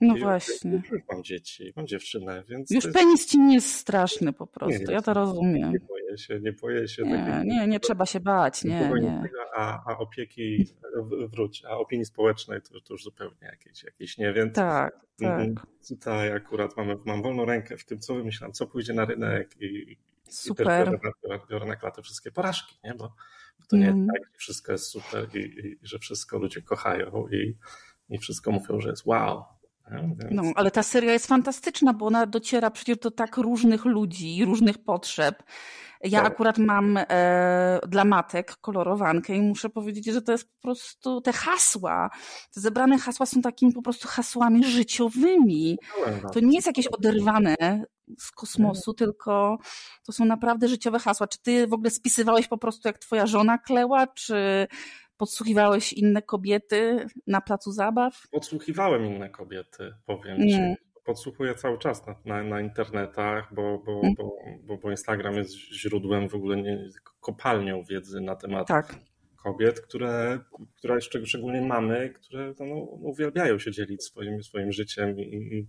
No 0.00 0.16
I 0.16 0.20
właśnie. 0.20 0.70
Już, 0.70 0.90
już 0.90 1.02
mam 1.12 1.22
dzieci, 1.24 1.72
mam 1.76 1.86
dziewczynę, 1.86 2.44
więc 2.48 2.70
Już 2.70 2.84
jest- 2.84 2.96
penis 2.98 3.26
ci 3.26 3.38
nie 3.38 3.54
jest 3.54 3.74
straszny 3.74 4.32
po 4.32 4.44
Nie, 4.44 4.50
prostu, 4.50 4.84
nie, 4.88 4.92
ja 4.92 5.02
to 5.02 5.14
rozumiem. 5.14 5.72
nie 5.72 5.80
boję 5.80 6.18
się, 6.18 6.40
nie 6.40 6.52
boję 6.52 6.88
się. 6.88 7.02
Nie, 7.02 7.18
takiego- 7.18 7.44
nie, 7.44 7.66
nie 7.66 7.80
trzeba 7.80 8.06
się 8.06 8.20
bać, 8.20 8.64
nie, 8.64 8.90
nie. 9.02 9.22
A, 9.56 9.92
a 9.92 9.98
opieki 9.98 10.66
wróć, 11.32 11.64
a 11.64 11.70
opinii 11.78 12.04
społecznej 12.04 12.60
to, 12.62 12.80
to 12.80 12.94
już 12.94 13.02
zupełnie 13.04 13.36
jakieś, 13.42 13.84
jakieś 13.84 14.18
nie, 14.18 14.32
więc 14.32 14.54
Tak, 14.54 15.00
Mhm. 15.22 15.54
tak. 15.54 15.66
Tutaj 15.88 16.32
akurat 16.32 16.76
mamy, 16.76 16.96
mam 17.04 17.22
wolną 17.22 17.44
rękę 17.44 17.76
w 17.76 17.84
tym, 17.84 17.98
co 18.00 18.14
wymyślam, 18.14 18.52
co 18.52 18.66
pójdzie 18.66 18.92
na 18.92 19.04
rynek 19.04 19.54
i, 19.60 19.96
Super. 20.28 20.66
I 20.66 20.68
też 20.68 20.86
biorę, 20.86 20.98
na, 21.28 21.38
biorę 21.50 21.66
na 21.66 21.76
klatę 21.76 22.02
wszystkie 22.02 22.30
porażki, 22.32 22.78
nie? 22.84 22.94
Bo 22.94 23.12
to 23.68 23.76
nie 23.76 23.88
Mm. 23.88 23.98
jest 23.98 24.10
tak, 24.12 24.32
że 24.32 24.38
wszystko 24.38 24.72
jest 24.72 24.84
super 24.84 25.36
i, 25.36 25.38
i 25.38 25.78
że 25.82 25.98
wszystko 25.98 26.38
ludzie 26.38 26.62
kochają 26.62 27.28
i, 27.32 27.56
i 28.08 28.18
wszystko 28.18 28.50
mówią, 28.50 28.80
że 28.80 28.90
jest 28.90 29.06
wow. 29.06 29.44
No, 30.30 30.42
ale 30.54 30.70
ta 30.70 30.82
seria 30.82 31.12
jest 31.12 31.26
fantastyczna, 31.26 31.92
bo 31.92 32.06
ona 32.06 32.26
dociera 32.26 32.70
przecież 32.70 32.98
do 32.98 33.10
tak 33.10 33.36
różnych 33.36 33.84
ludzi 33.84 34.44
różnych 34.44 34.78
potrzeb. 34.78 35.42
Ja 36.04 36.22
Tak. 36.22 36.32
akurat 36.32 36.58
mam 36.58 36.96
e, 36.96 37.78
dla 37.88 38.04
matek 38.04 38.56
kolorowankę 38.56 39.34
i 39.34 39.42
muszę 39.42 39.70
powiedzieć, 39.70 40.06
że 40.06 40.22
to 40.22 40.32
jest 40.32 40.44
po 40.44 40.60
prostu 40.62 41.20
te 41.20 41.32
hasła, 41.32 42.10
te 42.54 42.60
zebrane 42.60 42.98
hasła 42.98 43.26
są 43.26 43.42
takimi 43.42 43.72
po 43.72 43.82
prostu 43.82 44.08
hasłami 44.08 44.64
życiowymi. 44.64 45.78
To 46.32 46.40
nie 46.40 46.54
jest 46.54 46.66
jakieś 46.66 46.86
oderwane 46.86 47.56
z 48.18 48.30
kosmosu, 48.30 48.94
tylko 48.94 49.58
to 50.06 50.12
są 50.12 50.24
naprawdę 50.24 50.68
życiowe 50.68 50.98
hasła. 50.98 51.26
Czy 51.26 51.42
ty 51.42 51.66
w 51.66 51.72
ogóle 51.72 51.90
spisywałeś 51.90 52.48
po 52.48 52.58
prostu 52.58 52.88
jak 52.88 52.98
twoja 52.98 53.26
żona 53.26 53.58
kleła, 53.58 54.06
czy 54.06 54.66
podsłuchiwałeś 55.20 55.92
inne 55.92 56.22
kobiety 56.22 57.06
na 57.26 57.40
placu 57.40 57.72
zabaw? 57.72 58.28
Podsłuchiwałem 58.30 59.06
inne 59.06 59.30
kobiety, 59.30 59.94
powiem 60.06 60.38
ci. 60.38 60.74
Podsłuchuję 61.04 61.54
cały 61.54 61.78
czas 61.78 62.06
na, 62.06 62.14
na, 62.24 62.42
na 62.42 62.60
internetach, 62.60 63.54
bo, 63.54 63.78
bo, 63.78 64.00
bo, 64.16 64.36
bo, 64.62 64.76
bo 64.76 64.90
Instagram 64.90 65.34
jest 65.34 65.52
źródłem 65.52 66.28
w 66.28 66.34
ogóle 66.34 66.56
nie, 66.56 66.88
kopalnią 67.20 67.82
wiedzy 67.82 68.20
na 68.20 68.36
temat 68.36 68.68
Tak. 68.68 68.94
kobiet, 69.42 69.80
które, 69.80 70.38
które 70.78 71.00
szczególnie 71.00 71.60
mamy, 71.60 72.10
które 72.10 72.54
no, 72.60 72.74
uwielbiają 72.84 73.58
się 73.58 73.70
dzielić 73.70 74.04
swoim, 74.04 74.42
swoim 74.42 74.72
życiem 74.72 75.18
i, 75.18 75.66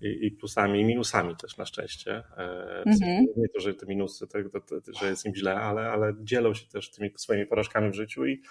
i, 0.00 0.26
i 0.26 0.30
plusami 0.30 0.80
i 0.80 0.84
minusami 0.84 1.36
też 1.36 1.56
na 1.56 1.66
szczęście. 1.66 2.22
E, 2.36 2.82
mhm. 2.86 3.26
Nie 3.36 3.48
to, 3.48 3.60
że 3.60 3.74
te 3.74 3.86
minusy, 3.86 4.26
to, 4.26 4.38
to, 4.60 4.80
to, 4.80 4.92
że 5.00 5.06
jest 5.06 5.26
im 5.26 5.34
źle, 5.34 5.54
ale, 5.54 5.90
ale 5.90 6.12
dzielą 6.20 6.54
się 6.54 6.66
też 6.66 6.90
tymi 6.90 7.10
swoimi 7.16 7.46
porażkami 7.46 7.90
w 7.90 7.94
życiu 7.94 8.26
i, 8.26 8.42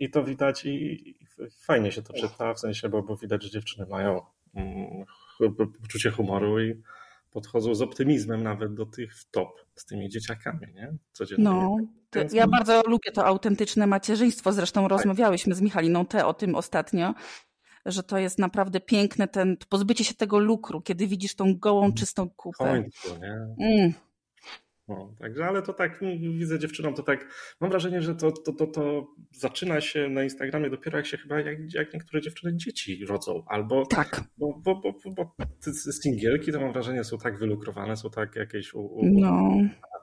i 0.00 0.10
to 0.10 0.24
widać 0.24 0.64
i, 0.64 1.14
fajnie 1.50 1.92
się 1.92 2.02
to 2.02 2.12
czyta, 2.12 2.54
w 2.54 2.60
sensie, 2.60 2.88
bo, 2.88 3.02
bo 3.02 3.16
widać, 3.16 3.42
że 3.42 3.50
dziewczyny 3.50 3.86
mają 3.86 4.22
mm, 4.54 5.04
poczucie 5.82 6.10
humoru 6.10 6.60
i 6.60 6.82
podchodzą 7.30 7.74
z 7.74 7.82
optymizmem 7.82 8.42
nawet 8.42 8.74
do 8.74 8.86
tych 8.86 9.12
top 9.30 9.48
z 9.74 9.84
tymi 9.84 10.08
dzieciakami, 10.08 10.66
nie? 10.74 10.92
Codziennie. 11.12 11.44
No, 11.44 11.76
ja 12.32 12.46
bardzo 12.46 12.82
lubię 12.86 13.12
to 13.12 13.26
autentyczne 13.26 13.86
macierzyństwo. 13.86 14.52
Zresztą 14.52 14.82
tak. 14.82 14.90
rozmawiałyśmy 14.90 15.54
z 15.54 15.60
Michaliną 15.60 16.06
Te 16.06 16.26
o 16.26 16.34
tym 16.34 16.54
ostatnio, 16.54 17.14
że 17.86 18.02
to 18.02 18.18
jest 18.18 18.38
naprawdę 18.38 18.80
piękne, 18.80 19.28
ten, 19.28 19.56
pozbycie 19.68 20.04
się 20.04 20.14
tego 20.14 20.38
lukru, 20.38 20.80
kiedy 20.80 21.06
widzisz 21.06 21.34
tą 21.34 21.58
gołą, 21.58 21.84
mm. 21.84 21.94
czystą 21.94 22.30
kupę. 22.30 22.64
Końcu, 22.64 23.18
nie? 23.18 23.66
Mm. 23.66 23.92
No, 24.90 25.14
także, 25.18 25.46
ale 25.46 25.62
to 25.62 25.72
tak, 25.72 26.00
widzę 26.20 26.58
dziewczynom, 26.58 26.94
to 26.94 27.02
tak, 27.02 27.26
mam 27.60 27.70
wrażenie, 27.70 28.02
że 28.02 28.14
to, 28.14 28.32
to, 28.32 28.52
to, 28.52 28.66
to 28.66 29.06
zaczyna 29.32 29.80
się 29.80 30.08
na 30.08 30.22
Instagramie 30.22 30.70
dopiero 30.70 30.98
jak 30.98 31.06
się 31.06 31.16
chyba, 31.16 31.40
jak, 31.40 31.74
jak 31.74 31.94
niektóre 31.94 32.22
dziewczyny 32.22 32.56
dzieci 32.56 33.06
rodzą, 33.06 33.42
albo, 33.46 33.86
tak. 33.86 34.24
bo, 34.38 34.60
bo, 34.64 34.74
bo, 34.74 34.92
bo 35.16 35.34
singielki 36.02 36.52
to 36.52 36.60
mam 36.60 36.72
wrażenie 36.72 37.04
są 37.04 37.18
tak 37.18 37.38
wylukrowane, 37.38 37.96
są 37.96 38.10
tak 38.10 38.36
jakieś 38.36 38.74
u, 38.74 38.80
u, 38.80 39.00
no. 39.04 39.50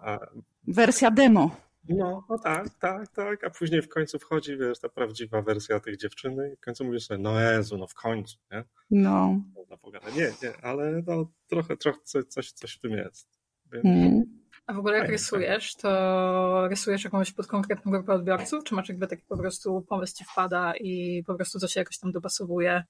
A, 0.04 0.20
wersja 0.68 1.12
demo. 1.12 1.68
No, 1.90 2.26
no 2.30 2.40
tak, 2.40 2.70
tak, 2.80 3.08
tak, 3.08 3.44
a 3.44 3.50
później 3.50 3.82
w 3.82 3.90
końcu 3.90 4.20
wchodzi, 4.20 4.58
wiesz, 4.58 4.80
ta 4.80 4.90
prawdziwa 4.90 5.42
wersja 5.42 5.80
tych 5.80 5.98
dziewczyny 5.98 6.52
i 6.54 6.56
w 6.56 6.60
końcu 6.60 6.86
mówisz 6.86 7.06
sobie, 7.06 7.24
no 7.24 7.40
Jezu, 7.40 7.78
no 7.78 7.88
w 7.88 7.94
końcu, 7.94 8.38
nie? 8.52 8.64
No. 8.92 9.42
Można 9.56 9.78
pogadać. 9.78 10.16
Nie, 10.16 10.32
nie, 10.44 10.58
ale 10.62 11.04
no, 11.08 11.32
trochę, 11.48 11.78
trochę 11.78 12.00
coś, 12.28 12.52
coś 12.52 12.74
w 12.74 12.80
tym 12.80 12.92
jest. 12.92 13.38
Więc... 13.72 13.86
Mm. 13.86 14.38
A 14.68 14.74
w 14.74 14.80
ogóle 14.80 14.98
jak 14.98 15.10
rysujesz, 15.10 15.76
to 15.76 16.68
rysujesz 16.68 17.04
jakąś 17.04 17.32
pod 17.32 17.48
konkretną 17.48 17.92
grupę 17.92 18.14
odbiorców, 18.14 18.64
czy 18.64 18.76
masz 18.76 18.90
jakby 18.90 19.08
taki 19.08 19.24
po 19.28 19.38
prostu 19.38 19.82
pomysł 19.82 20.16
ci 20.16 20.24
wpada 20.24 20.74
i 20.76 21.24
po 21.28 21.36
prostu 21.36 21.60
to 21.60 21.68
się 21.68 21.80
jakoś 21.80 21.98
tam 21.98 22.12
dopasowuje? 22.12 22.84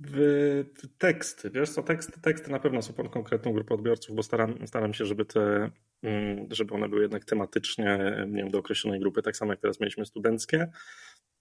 W 0.00 0.64
teksty, 0.98 1.50
wiesz 1.50 1.70
co, 1.70 1.82
teksty, 1.82 2.20
teksty 2.20 2.50
na 2.50 2.58
pewno 2.58 2.82
są 2.82 2.92
pod 2.92 3.08
konkretną 3.08 3.52
grupę 3.52 3.74
odbiorców, 3.74 4.16
bo 4.16 4.22
staram, 4.22 4.66
staram 4.66 4.94
się, 4.94 5.04
żeby 5.04 5.24
te, 5.24 5.70
mm, 6.02 6.46
żeby 6.50 6.74
one 6.74 6.88
były 6.88 7.02
jednak 7.02 7.24
tematycznie, 7.24 7.98
nie 8.28 8.42
wiem, 8.42 8.50
do 8.50 8.58
określonej 8.58 9.00
grupy, 9.00 9.22
tak 9.22 9.36
samo 9.36 9.52
jak 9.52 9.60
teraz 9.60 9.80
mieliśmy 9.80 10.06
studenckie, 10.06 10.70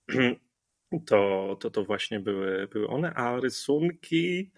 to, 1.07 1.57
to, 1.59 1.69
to 1.69 1.83
właśnie 1.83 2.19
były, 2.19 2.67
były 2.67 2.87
one, 2.87 3.13
a 3.13 3.39
rysunki, 3.39 4.51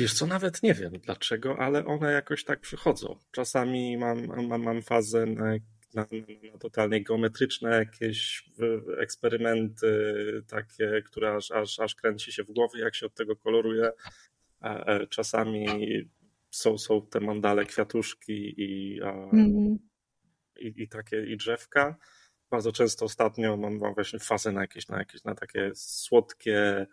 Wiesz 0.00 0.14
co, 0.14 0.26
nawet 0.26 0.62
nie 0.62 0.74
wiem 0.74 0.92
dlaczego, 0.92 1.58
ale 1.58 1.86
one 1.86 2.12
jakoś 2.12 2.44
tak 2.44 2.60
przychodzą. 2.60 3.18
Czasami 3.30 3.96
mam, 3.96 4.26
mam, 4.26 4.62
mam 4.62 4.82
fazę 4.82 5.26
na, 5.26 5.44
na, 5.94 6.06
na 6.52 6.58
totalnie 6.58 7.04
geometryczne 7.04 7.70
jakieś 7.70 8.50
eksperymenty, 8.98 10.14
takie, 10.48 11.02
które 11.06 11.34
aż, 11.34 11.50
aż, 11.50 11.80
aż 11.80 11.94
kręci 11.94 12.32
się 12.32 12.44
w 12.44 12.52
głowie, 12.52 12.80
jak 12.80 12.94
się 12.94 13.06
od 13.06 13.14
tego 13.14 13.36
koloruje. 13.36 13.92
E, 14.62 15.06
czasami 15.06 15.66
są, 16.50 16.78
są 16.78 17.06
te 17.06 17.20
mandale 17.20 17.64
kwiatuszki 17.64 18.54
i, 18.62 19.00
mm. 19.32 19.78
i, 20.60 20.72
i, 20.76 20.88
takie 20.88 21.24
i 21.24 21.36
drzewka. 21.36 21.96
Bardzo 22.50 22.72
często 22.72 23.04
ostatnio 23.04 23.56
mam, 23.56 23.78
mam 23.78 23.94
właśnie 23.94 24.18
fazę 24.18 24.52
na 24.52 24.60
jakieś, 24.60 24.88
na 24.88 24.98
jakieś 24.98 25.24
na 25.24 25.34
takie 25.34 25.70
słodkie 25.74 26.58
e, 26.58 26.80
e, 26.80 26.86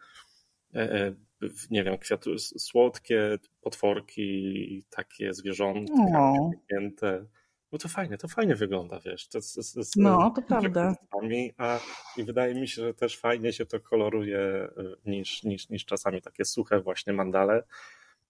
nie 1.72 1.84
wiem, 1.84 1.98
kwiatu, 1.98 2.40
słodkie 2.40 3.38
potworki, 3.62 4.86
takie 4.90 5.34
zwierzątka, 5.34 6.34
pięknięte. 6.70 7.26
No 7.72 7.78
to 7.78 7.88
fajnie, 7.88 8.18
to 8.18 8.28
fajnie 8.28 8.56
wygląda, 8.56 9.00
wiesz. 9.00 9.28
To, 9.28 9.42
z, 9.42 9.54
z, 9.54 9.96
no, 9.96 10.32
to 10.36 10.42
prawda. 10.42 10.96
A, 11.58 11.80
I 12.18 12.24
wydaje 12.24 12.56
mi 12.56 12.68
się, 12.68 12.82
że 12.82 12.94
też 12.94 13.18
fajnie 13.18 13.54
się 13.54 13.66
to 13.66 13.80
koloruje 13.80 14.40
e, 14.40 14.70
niż, 15.06 15.44
niż, 15.44 15.70
niż 15.70 15.86
czasami 15.86 16.22
takie 16.22 16.46
suche 16.46 16.80
właśnie 16.80 17.14
mandale. 17.14 17.64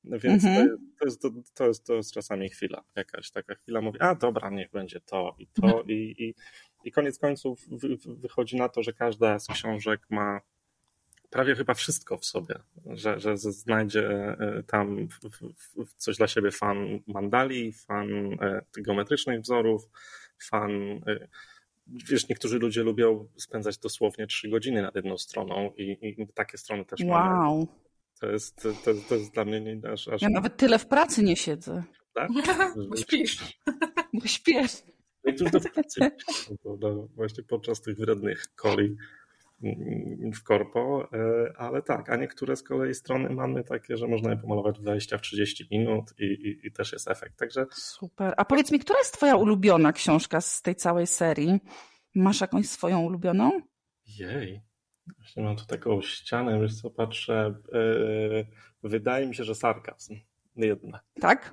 No 0.04 0.20
więc 0.20 0.46
mhm. 0.46 0.78
to, 1.00 1.06
jest, 1.06 1.22
to, 1.22 1.28
jest, 1.28 1.54
to, 1.54 1.68
jest, 1.68 1.86
to 1.86 1.94
jest 1.94 2.14
czasami 2.14 2.50
chwila, 2.50 2.84
jakaś 2.96 3.32
taka 3.32 3.56
chwila, 3.56 3.82
mówi, 3.82 4.00
a 4.02 4.16
dobra, 4.16 4.50
niech 4.50 4.72
będzie 4.72 5.02
to 5.02 5.36
i 5.40 5.48
to 5.48 5.68
mhm. 5.68 5.88
i, 5.88 6.16
i, 6.18 6.36
i 6.84 6.92
koniec 6.92 7.20
końców 7.20 7.60
wychodzi 8.06 8.56
na 8.56 8.70
to, 8.70 8.84
że 8.84 8.94
każda 8.94 9.40
z 9.40 9.48
książek 9.48 10.02
ma 10.10 10.42
prawie 11.30 11.56
chyba 11.56 11.74
wszystko 11.74 12.18
w 12.18 12.26
sobie, 12.26 12.56
że, 12.86 13.20
że 13.20 13.38
znajdzie 13.38 14.10
e, 14.10 14.64
tam 14.68 15.08
coś 15.98 16.18
dla 16.18 16.28
siebie 16.28 16.52
fan 16.52 17.00
mandali, 17.08 17.74
fan 17.74 18.34
e, 18.42 18.62
geometrycznych 18.78 19.42
wzorów, 19.42 19.90
fan. 20.50 20.72
E, 21.08 21.28
wiesz, 21.88 22.30
niektórzy 22.30 22.60
ludzie 22.60 22.84
lubią 22.84 23.28
spędzać 23.38 23.78
dosłownie 23.78 24.28
trzy 24.28 24.50
godziny 24.50 24.82
nad 24.82 24.96
jedną 24.96 25.18
stroną 25.18 25.74
i, 25.78 25.98
i 26.02 26.28
takie 26.34 26.58
strony 26.58 26.86
też 26.86 27.02
wow. 27.02 27.10
mamy. 27.10 27.66
To 28.20 28.32
jest, 28.32 28.62
to, 28.86 28.94
to 29.10 29.16
jest 29.16 29.34
dla 29.34 29.46
mnie 29.46 29.62
nie, 29.62 29.92
aż, 29.92 30.08
aż... 30.08 30.22
Ja 30.22 30.30
nawet 30.30 30.58
tyle 30.58 30.80
w 30.80 30.88
pracy 30.88 31.24
nie 31.24 31.36
siedzę. 31.36 31.84
Tak? 32.14 32.30
Bo 32.90 32.96
śpisz. 32.96 33.60
Bo 34.14 34.28
śpiesz. 34.28 34.84
Niektórzy 35.26 35.52
to 35.52 35.60
w 35.60 35.72
pracy 35.72 36.12
no, 36.66 37.08
właśnie 37.16 37.44
podczas 37.44 37.82
tych 37.82 37.98
wrednych 37.98 38.48
coli 38.62 38.96
w 40.34 40.44
korpo, 40.44 41.10
e, 41.14 41.54
ale 41.58 41.82
tak, 41.82 42.10
a 42.10 42.16
niektóre 42.16 42.56
z 42.56 42.64
kolei 42.64 42.94
strony 42.94 43.30
mamy 43.30 43.64
takie, 43.64 43.98
że 43.98 44.08
można 44.08 44.32
je 44.32 44.38
pomalować 44.38 44.80
w 44.80 44.82
20 44.82 45.18
w 45.18 45.22
30 45.22 45.68
minut 45.72 46.14
i, 46.20 46.26
i, 46.26 46.68
i, 46.68 46.72
też 46.72 46.92
jest 46.92 47.08
efekt. 47.08 47.40
Także... 47.40 47.66
Super. 47.72 48.34
A 48.38 48.46
powiedz 48.46 48.72
mi, 48.72 48.80
która 48.80 49.00
jest 49.00 49.14
twoja 49.14 49.36
ulubiona 49.36 49.94
książka 49.94 50.42
z 50.42 50.62
tej 50.62 50.76
całej 50.76 51.08
serii? 51.08 51.60
Masz 52.16 52.42
jakąś 52.42 52.70
swoją 52.70 53.02
ulubioną? 53.02 53.52
Jej. 54.20 54.62
Właśnie 55.18 55.44
mam 55.44 55.56
tu 55.56 55.66
taką 55.66 56.02
ścianę, 56.02 56.62
wiesz 56.62 56.82
co, 56.82 56.90
patrzę. 56.90 57.56
Yy, 57.74 58.48
wydaje 58.84 59.28
mi 59.28 59.36
się, 59.36 59.44
że 59.44 59.56
sarkazm. 59.56 60.16
Jedna. 60.56 61.00
Tak? 61.22 61.52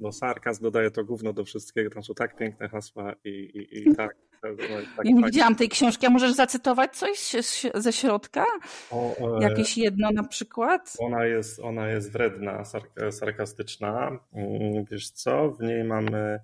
Bo 0.00 0.12
sarkazm 0.12 0.62
dodaje 0.62 0.90
to 0.90 1.04
gówno 1.04 1.32
do 1.32 1.44
wszystkiego. 1.44 1.90
Tam 1.90 2.02
są 2.02 2.14
tak 2.14 2.36
piękne 2.36 2.68
hasła 2.68 3.12
i, 3.24 3.28
i, 3.28 3.78
i 3.78 3.94
tak 3.96 4.16
tak, 4.40 5.04
nie 5.04 5.22
widziałam 5.24 5.56
tej 5.56 5.68
książki, 5.68 6.06
a 6.06 6.10
możesz 6.10 6.32
zacytować 6.32 6.96
coś 6.96 7.32
ze 7.74 7.92
środka? 7.92 8.44
O, 8.90 9.16
e, 9.38 9.42
Jakieś 9.42 9.78
jedno 9.78 10.10
na 10.10 10.24
przykład? 10.24 10.96
Ona 10.98 11.24
jest, 11.24 11.58
ona 11.58 11.88
jest 11.88 12.12
wredna, 12.12 12.62
sarkastyczna. 13.10 14.18
Mm, 14.32 14.84
wiesz 14.90 15.10
co, 15.10 15.50
w 15.50 15.60
niej 15.60 15.84
mamy 15.84 16.40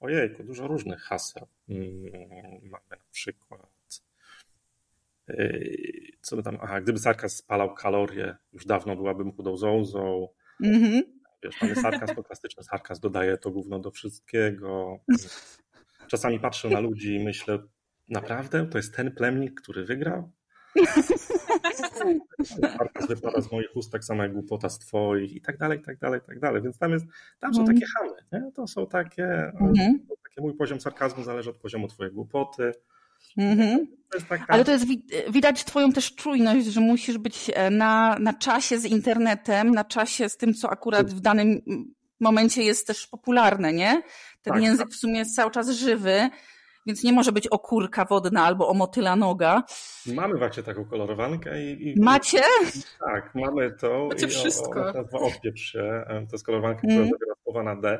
ojejku, 0.00 0.44
dużo 0.44 0.66
różnych 0.66 1.00
haseł. 1.00 1.46
Mm, 1.68 2.02
mamy 2.62 2.84
na 2.90 2.96
przykład 3.10 3.74
co 6.20 6.36
by 6.36 6.42
tam, 6.42 6.58
aha, 6.62 6.80
gdyby 6.80 6.98
sarkazm 6.98 7.36
spalał 7.36 7.74
kalorie, 7.74 8.36
już 8.52 8.66
dawno 8.66 8.96
byłabym 8.96 9.32
chudą 9.32 9.56
zołzą. 9.56 10.28
Mhm. 10.64 11.02
Wiesz, 11.42 11.62
mamy 11.62 11.76
sarkazm, 11.76 12.14
to 12.14 12.22
klasyczny 12.22 12.62
sarkazm 12.62 13.00
dodaje 13.00 13.36
to 13.36 13.50
gówno 13.50 13.78
do 13.78 13.90
wszystkiego. 13.90 14.98
Czasami 16.06 16.40
patrzę 16.40 16.68
na 16.68 16.80
ludzi 16.80 17.14
i 17.14 17.24
myślę, 17.24 17.58
naprawdę? 18.08 18.66
To 18.66 18.78
jest 18.78 18.96
ten 18.96 19.12
plemnik, 19.12 19.60
który 19.60 19.84
wygrał? 19.84 20.32
Sarkazm 22.44 23.08
wypada 23.08 23.40
z 23.40 23.52
moich 23.52 23.76
ust 23.76 23.92
tak 23.92 24.04
samo 24.04 24.22
jak 24.22 24.32
głupota 24.32 24.68
z 24.68 24.78
twoich 24.78 25.32
i 25.32 25.40
tak 25.40 25.58
dalej, 25.58 25.78
i 25.78 25.82
tak 25.82 25.98
dalej, 25.98 26.20
i 26.24 26.26
tak 26.26 26.40
dalej. 26.40 26.62
Więc 26.62 26.78
tam, 26.78 26.92
jest, 26.92 27.06
tam 27.40 27.54
są 27.54 27.60
mhm. 27.60 27.78
takie 27.78 27.90
chamy, 27.96 28.12
nie? 28.32 28.52
To 28.52 28.66
są 28.66 28.86
takie, 28.86 29.26
mhm. 29.26 30.06
takie, 30.24 30.40
mój 30.40 30.54
poziom 30.54 30.80
sarkazmu 30.80 31.24
zależy 31.24 31.50
od 31.50 31.56
poziomu 31.56 31.88
twojej 31.88 32.12
głupoty. 32.12 32.72
Mhm. 33.36 33.86
To 34.10 34.18
taka... 34.28 34.44
Ale 34.48 34.64
to 34.64 34.72
jest 34.72 34.86
widać 35.30 35.64
twoją 35.64 35.92
też 35.92 36.14
czujność, 36.14 36.66
że 36.66 36.80
musisz 36.80 37.18
być 37.18 37.50
e, 37.54 37.70
na, 37.70 38.16
na 38.20 38.32
czasie 38.32 38.78
z 38.78 38.84
internetem, 38.84 39.70
na 39.70 39.84
czasie 39.84 40.28
z 40.28 40.36
tym, 40.36 40.54
co 40.54 40.70
akurat 40.70 41.12
w 41.12 41.20
danym 41.20 41.60
momencie 42.20 42.62
jest 42.62 42.86
też 42.86 43.06
popularne, 43.06 43.72
nie? 43.72 44.02
Ten 44.44 44.52
tak, 44.54 44.62
język 44.62 44.88
w 44.88 44.96
sumie 44.96 45.18
jest 45.18 45.36
cały 45.36 45.50
czas 45.50 45.70
żywy, 45.70 46.28
więc 46.86 47.02
nie 47.02 47.12
może 47.12 47.32
być 47.32 47.48
o 47.48 47.58
kurka 47.58 48.04
wodna 48.04 48.44
albo 48.44 48.68
o 48.68 48.74
motyla 48.74 49.16
noga. 49.16 49.62
Mamy 50.06 50.38
właśnie 50.38 50.62
taką 50.62 50.84
kolorowankę 50.84 51.62
i... 51.62 51.88
i 51.88 52.00
Macie? 52.00 52.42
Tak, 53.00 53.34
mamy 53.34 53.70
to. 53.70 54.08
Macie 54.10 54.28
wszystko. 54.28 54.80
Ona 54.80 54.92
nazywa 54.92 55.18
Odpieprz 55.18 55.72
się. 55.72 56.04
To 56.06 56.28
jest 56.32 56.46
kolorowanka, 56.46 56.78
która 56.78 56.94
mm. 56.94 57.04
zawiera 57.04 57.34
słowa 57.44 57.62
na 57.62 57.76
D. 57.76 57.98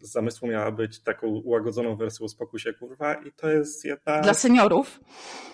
Z 0.00 0.12
zamysłu 0.12 0.48
miała 0.48 0.72
być 0.72 1.00
taką 1.00 1.26
ułagodzoną 1.26 1.96
wersją 1.96 2.26
Uspokój 2.26 2.60
się 2.60 2.72
kurwa 2.72 3.14
i 3.14 3.32
to 3.32 3.50
jest 3.50 3.84
jedna... 3.84 4.20
Dla 4.20 4.34
seniorów? 4.34 5.00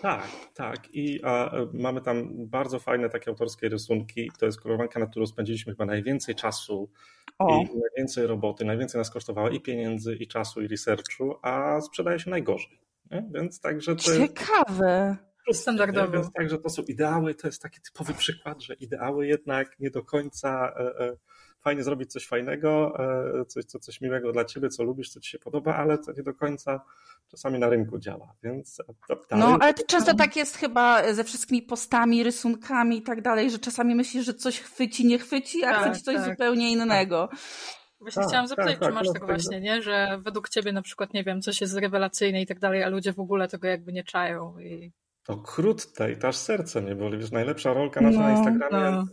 Tak, 0.03 0.29
tak. 0.55 0.95
I 0.95 1.21
a, 1.25 1.53
mamy 1.73 2.01
tam 2.01 2.47
bardzo 2.47 2.79
fajne 2.79 3.09
takie 3.09 3.31
autorskie 3.31 3.69
rysunki. 3.69 4.31
To 4.39 4.47
jest 4.47 4.61
kolorowanka, 4.61 5.01
na 5.01 5.07
którą 5.07 5.27
spędziliśmy 5.27 5.73
chyba 5.73 5.87
najwięcej 5.87 6.35
czasu 6.35 6.91
o. 7.39 7.63
i 7.63 7.79
najwięcej 7.79 8.27
roboty, 8.27 8.65
najwięcej 8.65 8.99
nas 8.99 9.11
kosztowało 9.11 9.49
i 9.49 9.61
pieniędzy, 9.61 10.15
i 10.15 10.27
czasu, 10.27 10.63
i 10.63 10.69
researchu, 10.69 11.35
a 11.43 11.81
sprzedaje 11.81 12.19
się 12.19 12.31
najgorzej. 12.31 12.81
Nie? 13.11 13.29
Więc 13.35 13.61
także 13.61 13.97
to 13.97 14.03
Ciekawe. 14.03 15.17
jest 15.47 15.61
Standardowo. 15.61 16.13
Więc 16.13 16.33
także 16.33 16.59
to 16.59 16.69
są 16.69 16.83
ideały, 16.83 17.35
to 17.35 17.49
jest 17.49 17.63
taki 17.63 17.81
typowy 17.81 18.15
przykład, 18.15 18.63
że 18.63 18.75
ideały 18.75 19.27
jednak 19.27 19.81
nie 19.81 19.91
do 19.91 20.03
końca 20.03 20.75
e, 20.77 20.81
e, 20.81 21.17
fajnie 21.65 21.83
zrobić 21.83 22.13
coś 22.13 22.27
fajnego, 22.27 22.95
e, 23.41 23.45
coś, 23.45 23.65
co, 23.65 23.79
coś 23.79 24.01
miłego 24.01 24.33
dla 24.33 24.45
ciebie, 24.45 24.69
co 24.69 24.83
lubisz, 24.83 25.09
co 25.09 25.21
ci 25.21 25.31
się 25.31 25.39
podoba, 25.39 25.77
ale 25.77 25.99
to 25.99 26.13
nie 26.13 26.23
do 26.23 26.35
końca 26.35 26.81
czasami 27.29 27.59
na 27.59 27.69
rynku 27.69 27.99
działa. 27.99 28.35
Więc 28.43 28.77
to, 29.09 29.17
to, 29.17 29.37
No, 29.37 29.59
ale 29.61 29.75
to 29.75 29.83
często 29.87 30.15
tak 30.15 30.37
jest 30.37 30.57
chyba 30.57 31.13
ze 31.15 31.25
wszystkimi 31.25 31.63
postami, 31.63 32.25
rysunkami 32.25 32.99
i 32.99 33.03
tak 33.03 33.23
dalej, 33.23 33.51
że 33.51 33.59
czasami 33.59 33.95
myślisz, 33.95 34.27
że 34.27 34.35
coś 34.35 34.61
chwyci, 34.61 35.07
nie 35.07 35.19
chwyci, 35.19 35.65
a 35.65 35.73
Tak, 35.73 35.83
chwyci 35.83 36.03
coś 36.05 36.17
tak. 36.17 36.25
zupełnie 36.25 36.73
innego. 36.73 37.29
Właśnie 38.01 38.23
Tak, 38.23 38.29
chciałam 38.29 38.49
zapytać, 38.49 38.73
tak, 38.73 38.81
czy 38.81 38.85
tak, 38.85 38.95
masz 38.95 39.07
no, 39.07 39.13
tak 39.13 39.23
tak, 39.23 39.31
właśnie, 39.31 39.61
nie? 39.61 39.83
Że 39.83 40.19
według 40.23 40.49
ciebie 40.49 40.73
na 40.73 40.83
przykład, 40.83 41.15
nie 41.15 41.25
wiem, 41.25 41.43
coś 41.43 41.61
jest 41.61 41.77
rewelacyjne 41.77 42.43
i 42.43 42.47
tak 42.47 42.59
dalej, 42.59 42.83
a 42.83 42.89
ludzie 42.89 43.13
w 43.13 43.21
ogóle 43.21 43.49
tego 43.49 43.69
jakby 43.69 43.93
nie 43.93 44.05
czają 44.05 44.59
i 44.59 44.93
To 45.25 45.37
krótce 45.37 46.13
i 46.13 46.17
to 46.17 46.29
aż 46.29 46.37
serce 46.37 46.83
nie 46.83 46.95
boli. 46.95 47.19
Wiesz, 47.19 47.31
najlepsza 47.31 47.73
rolka 47.73 48.01
nasza 48.01 48.19
na 48.19 48.33
No, 48.33 48.37
Instagramie, 48.39 48.91
no. 48.91 49.05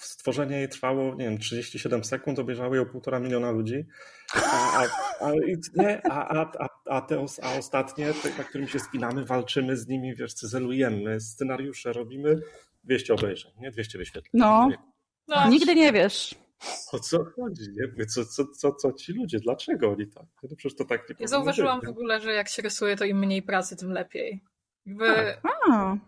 stworzenie 0.00 0.56
jej 0.56 0.68
trwało, 0.68 1.14
nie 1.14 1.24
wiem, 1.24 1.38
37 1.38 2.04
sekund, 2.04 2.38
obejrzało 2.38 2.74
ją 2.76 2.86
półtora 2.86 3.20
miliona 3.20 3.50
ludzi. 3.50 3.86
A, 4.34 4.78
a, 4.78 4.86
a, 5.20 5.32
nie, 5.76 6.06
a, 6.10 6.28
a, 6.28 6.52
a, 6.58 6.68
a, 6.96 7.00
te, 7.00 7.20
os- 7.20 7.40
a 7.42 7.58
ostatnie, 7.58 8.12
te, 8.22 8.28
na 8.38 8.44
którym 8.44 8.68
się 8.68 8.78
spinamy, 8.78 9.24
walczymy 9.24 9.76
z 9.76 9.88
nimi, 9.88 10.14
wiesz, 10.14 10.34
cyzelujemy, 10.34 11.20
scenariusze 11.20 11.92
robimy, 11.92 12.40
200 12.84 13.14
obejrzeń, 13.14 13.52
nie? 13.60 13.70
200 13.70 13.98
wyświetleń. 13.98 14.30
No. 14.32 14.68
No, 15.28 15.48
Nigdy 15.48 15.74
nie 15.74 15.92
wiesz. 15.92 16.34
O 16.92 16.98
co 16.98 17.24
chodzi? 17.24 17.62
Nie? 17.98 18.06
Co, 18.06 18.24
co, 18.24 18.44
co, 18.46 18.72
co 18.72 18.92
ci 18.92 19.12
ludzie? 19.12 19.38
Dlaczego 19.40 19.90
oni 19.90 20.06
tak? 20.06 20.24
No 20.42 20.56
przecież 20.56 20.76
to 20.76 20.84
tak 20.84 21.08
nie 21.10 21.16
Ja 21.20 21.26
zauważyłam 21.26 21.80
być, 21.80 21.84
w 21.84 21.86
nie? 21.86 21.90
ogóle, 21.92 22.20
że 22.20 22.32
jak 22.32 22.48
się 22.48 22.62
rysuje, 22.62 22.96
to 22.96 23.04
im 23.04 23.18
mniej 23.18 23.42
pracy, 23.42 23.76
tym 23.76 23.92
lepiej. 23.92 24.42
Jakby, 24.88 25.06
Tak. 25.42 25.98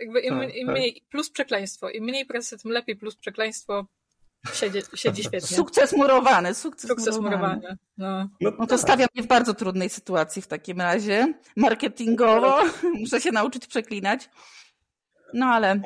Jakby 0.00 0.20
im, 0.20 0.40
Tak, 0.40 0.54
im 0.56 0.66
tak. 0.66 0.76
mniej, 0.76 1.02
plus 1.10 1.30
przekleństwo. 1.30 1.90
Im 1.90 2.04
mniej 2.04 2.26
pracy, 2.26 2.58
tym 2.58 2.70
lepiej, 2.70 2.96
plus 2.96 3.16
przekleństwo 3.16 3.86
siedzi, 4.54 4.78
siedzi 4.94 5.22
świetnie. 5.28 5.56
sukces 5.56 5.92
murowany, 5.92 6.54
sukces, 6.54 6.90
Sukces 6.90 7.16
murowany. 7.16 7.36
murowania. 7.56 7.76
No. 7.96 8.28
No, 8.40 8.52
No 8.58 8.66
to 8.66 8.78
stawia 8.78 9.06
mnie 9.14 9.22
w 9.24 9.26
bardzo 9.26 9.54
trudnej 9.54 9.88
sytuacji 9.90 10.42
w 10.42 10.46
takim 10.46 10.80
razie. 10.80 11.34
Marketingowo 11.56 12.56
muszę 13.00 13.20
się 13.20 13.32
nauczyć 13.32 13.66
przeklinać. 13.66 14.30
No 15.34 15.46
ale 15.46 15.80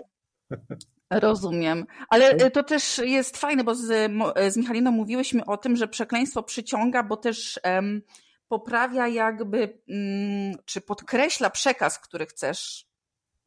rozumiem. 1.10 1.86
Ale 2.08 2.46
y, 2.46 2.50
to 2.50 2.62
też 2.62 2.98
jest 2.98 3.36
fajne, 3.36 3.64
bo 3.64 3.74
z, 3.74 4.12
z 4.52 4.56
Michaliną 4.56 4.90
mówiłyśmy 4.90 5.44
o 5.44 5.56
tym, 5.56 5.76
że 5.76 5.88
przekleństwo 5.88 6.42
przyciąga, 6.42 7.02
bo 7.02 7.16
też 7.16 7.60
em, 7.62 8.02
poprawia 8.48 9.08
jakby, 9.08 9.78
mm, 9.88 10.56
czy 10.64 10.80
podkreśla 10.80 11.50
przekaz, 11.50 11.98
który 11.98 12.26
chcesz 12.26 12.86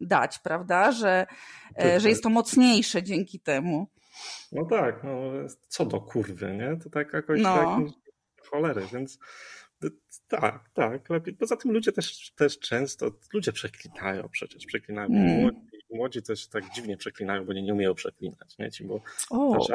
dać, 0.01 0.39
prawda? 0.39 0.91
Że, 0.91 1.27
e, 1.83 1.99
że 1.99 2.09
jest 2.09 2.23
to 2.23 2.29
mocniejsze 2.29 3.03
dzięki 3.03 3.39
temu. 3.39 3.87
No 4.51 4.65
tak, 4.65 5.03
no 5.03 5.19
co 5.67 5.85
do 5.85 6.01
kurwy, 6.01 6.55
nie? 6.55 6.77
To 6.83 6.89
tak 6.89 7.13
jakoś 7.13 7.41
No. 7.41 7.55
tak, 7.55 7.79
cholery, 8.49 8.81
więc 8.93 9.19
t- 9.81 9.87
tak, 10.27 10.69
tak, 10.73 11.09
lepiej. 11.09 11.33
Poza 11.33 11.57
tym 11.57 11.71
ludzie 11.71 11.91
też, 11.91 12.31
też 12.35 12.59
często, 12.59 13.11
ludzie 13.33 13.51
przeklinają 13.51 14.29
przecież, 14.29 14.65
przeklinają. 14.65 15.07
Mm. 15.09 15.41
Młodzi, 15.41 15.76
młodzi 15.89 16.21
też 16.21 16.47
tak 16.47 16.73
dziwnie 16.75 16.97
przeklinają, 16.97 17.45
bo 17.45 17.53
nie, 17.53 17.61
nie 17.61 17.73
umieją 17.73 17.95
przeklinać, 17.95 18.57
nie? 18.57 18.71
Ci, 18.71 18.83
bo 18.83 19.01
aż, 19.55 19.69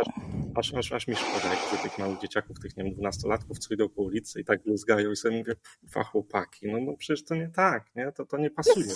aż, 0.55 0.75
aż, 0.75 0.93
aż, 0.93 1.07
mi 1.07 1.17
szkoda 1.17 1.55
jak 1.55 1.59
widzę 1.71 1.83
tych 1.83 1.99
małych 1.99 2.21
dzieciaków, 2.21 2.61
tych 2.61 2.77
nie 2.77 2.85
wiem, 2.85 2.93
dwunastolatków, 2.93 3.59
co 3.59 3.75
idą 3.75 3.89
po 3.89 4.03
ulicy 4.03 4.41
i 4.41 4.45
tak 4.45 4.63
bluzgają 4.63 5.11
i 5.11 5.17
sobie 5.17 5.39
mówię, 5.39 5.55
fa 5.91 6.05
chłopaki, 6.05 6.73
no, 6.73 6.79
no 6.81 6.97
przecież 6.97 7.25
to 7.25 7.35
nie 7.35 7.49
tak, 7.49 7.95
nie? 7.97 8.13
To, 8.13 8.27
to 8.27 8.39
nie 8.39 8.51
pasuje. 8.51 8.95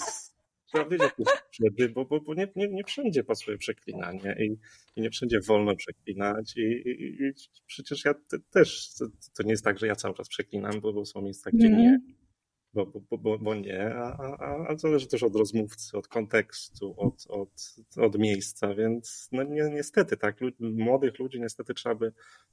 Trzeba 0.67 0.85
wiedzieć, 0.89 1.11
wtedy, 1.53 1.89
bo, 1.89 2.05
bo, 2.05 2.21
bo 2.21 2.35
nie, 2.35 2.49
nie, 2.57 2.69
nie 2.69 2.85
wszędzie 2.85 3.25
pasuje 3.25 3.59
przeklinanie 3.59 4.37
i, 4.41 4.57
i 4.97 5.03
nie 5.03 5.11
wszędzie 5.11 5.41
wolno 5.41 5.77
przeklinać 5.77 6.57
i, 6.57 6.61
i, 6.61 7.23
i 7.23 7.33
przecież 7.67 8.05
ja 8.05 8.15
te, 8.15 8.39
też, 8.51 8.95
to, 8.99 9.07
to 9.37 9.43
nie 9.43 9.51
jest 9.51 9.65
tak, 9.65 9.79
że 9.79 9.87
ja 9.87 9.97
cały 9.97 10.15
czas 10.15 10.29
przeklinam, 10.29 10.81
bo, 10.81 10.93
bo 10.93 11.07
są 11.07 11.23
miejsca, 11.23 11.51
gdzie 11.51 11.67
Mhm. 11.67 11.83
nie, 11.83 12.01
bo, 12.85 13.01
bo, 13.11 13.19
bo, 13.19 13.39
bo, 13.39 13.55
nie, 13.55 13.95
a, 13.95 14.17
a, 14.39 14.67
a- 14.69 14.77
zależy 14.77 15.07
też 15.07 15.23
od 15.23 15.37
rozmówcy, 15.37 15.99
od 15.99 16.09
kontekstu, 16.09 16.95
od, 16.97 17.27
od, 17.29 17.77
od 17.97 18.19
miejsca, 18.19 18.75
więc 18.75 19.29
no 19.33 19.43
nie, 19.43 19.63
niestety 19.63 20.17
tak, 20.17 20.41
lu- 20.41 20.53
młodych 20.61 21.19
ludzi 21.19 21.41
niestety 21.41 21.75
trzeba 21.75 21.95
by 21.95 22.13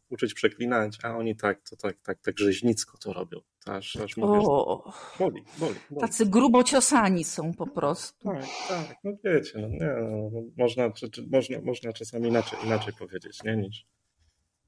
uczyć 0.10 0.34
przeklinać, 0.34 0.98
a 1.04 1.18
oni 1.18 1.36
tak, 1.36 1.70
to 1.70 1.76
tak, 1.76 2.02
tak, 2.02 2.22
tak 2.22 2.40
rzeźnicko 2.40 2.98
to 2.98 3.14
robią, 3.14 3.40
to 3.66 3.74
aż, 3.76 3.96
aż 3.96 4.18
mówię, 4.18 4.40
o, 4.40 4.94
boli, 5.20 5.44
boli, 5.58 5.76
boli. 5.90 6.02
tacy 6.02 6.26
grubo 6.26 6.64
ciosani 6.64 7.24
są 7.24 7.54
po 7.54 7.68
prostu. 7.68 8.30
Tak, 8.30 8.46
tak, 8.68 8.98
no 9.04 9.12
wiecie, 9.24 9.60
no 9.62 9.68
nie, 9.68 9.96
no, 10.32 10.42
można, 10.58 10.92
czy, 10.92 11.10
czy, 11.10 11.28
można, 11.32 11.62
można 11.62 11.94
czasami 11.94 12.30
inaczej, 12.30 12.60
inaczej 12.66 12.94
powiedzieć, 13.00 13.44
nie, 13.44 13.56
niż, 13.58 13.86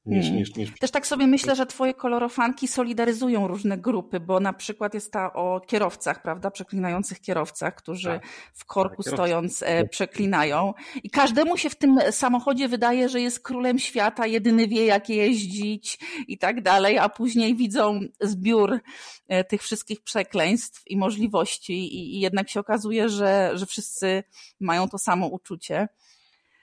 niż, 0.06 0.26
Mm. 0.26 0.38
niż, 0.38 0.56
niż 0.56 0.72
Też 0.80 0.92
tak 0.92 1.08
sobie 1.08 1.28
myślę, 1.28 1.56
że 1.56 1.66
twoje 1.66 1.94
kolorofanki 1.94 2.68
solidaryzują 2.68 3.48
różne 3.48 3.78
grupy, 3.78 4.20
bo 4.20 4.40
na 4.40 4.54
przykład 4.54 4.94
jest 4.94 5.12
ta 5.12 5.34
o 5.34 5.62
kierowcach, 5.68 6.22
prawda, 6.22 6.52
przeklinających 6.52 7.22
kierowcach, 7.22 7.76
którzy 7.76 8.08
Tak. 8.08 8.28
w 8.54 8.66
korku 8.66 9.04
Tak, 9.04 9.14
stojąc 9.14 9.64
e, 9.64 9.88
przeklinają 9.88 10.74
i 11.04 11.10
każdemu 11.10 11.58
się 11.58 11.70
w 11.70 11.76
tym 11.76 12.00
samochodzie 12.12 12.68
wydaje, 12.68 13.10
że 13.10 13.22
jest 13.22 13.40
królem 13.40 13.80
świata, 13.80 14.28
jedyny 14.28 14.68
wie 14.68 14.86
jak 14.86 15.10
jeździć 15.10 16.00
i 16.28 16.38
tak 16.38 16.62
dalej, 16.62 16.98
a 16.98 17.10
później 17.10 17.56
widzą 17.56 18.00
zbiór 18.22 18.80
e, 19.28 19.44
tych 19.44 19.62
wszystkich 19.64 20.02
przekleństw 20.02 20.84
i 20.88 20.98
możliwości 20.98 21.74
i, 21.74 22.16
i 22.16 22.20
jednak 22.20 22.50
się 22.50 22.60
okazuje, 22.60 23.10
że, 23.10 23.52
że 23.54 23.66
wszyscy 23.66 24.24
mają 24.60 24.90
to 24.90 24.98
samo 24.98 25.28
uczucie. 25.28 25.88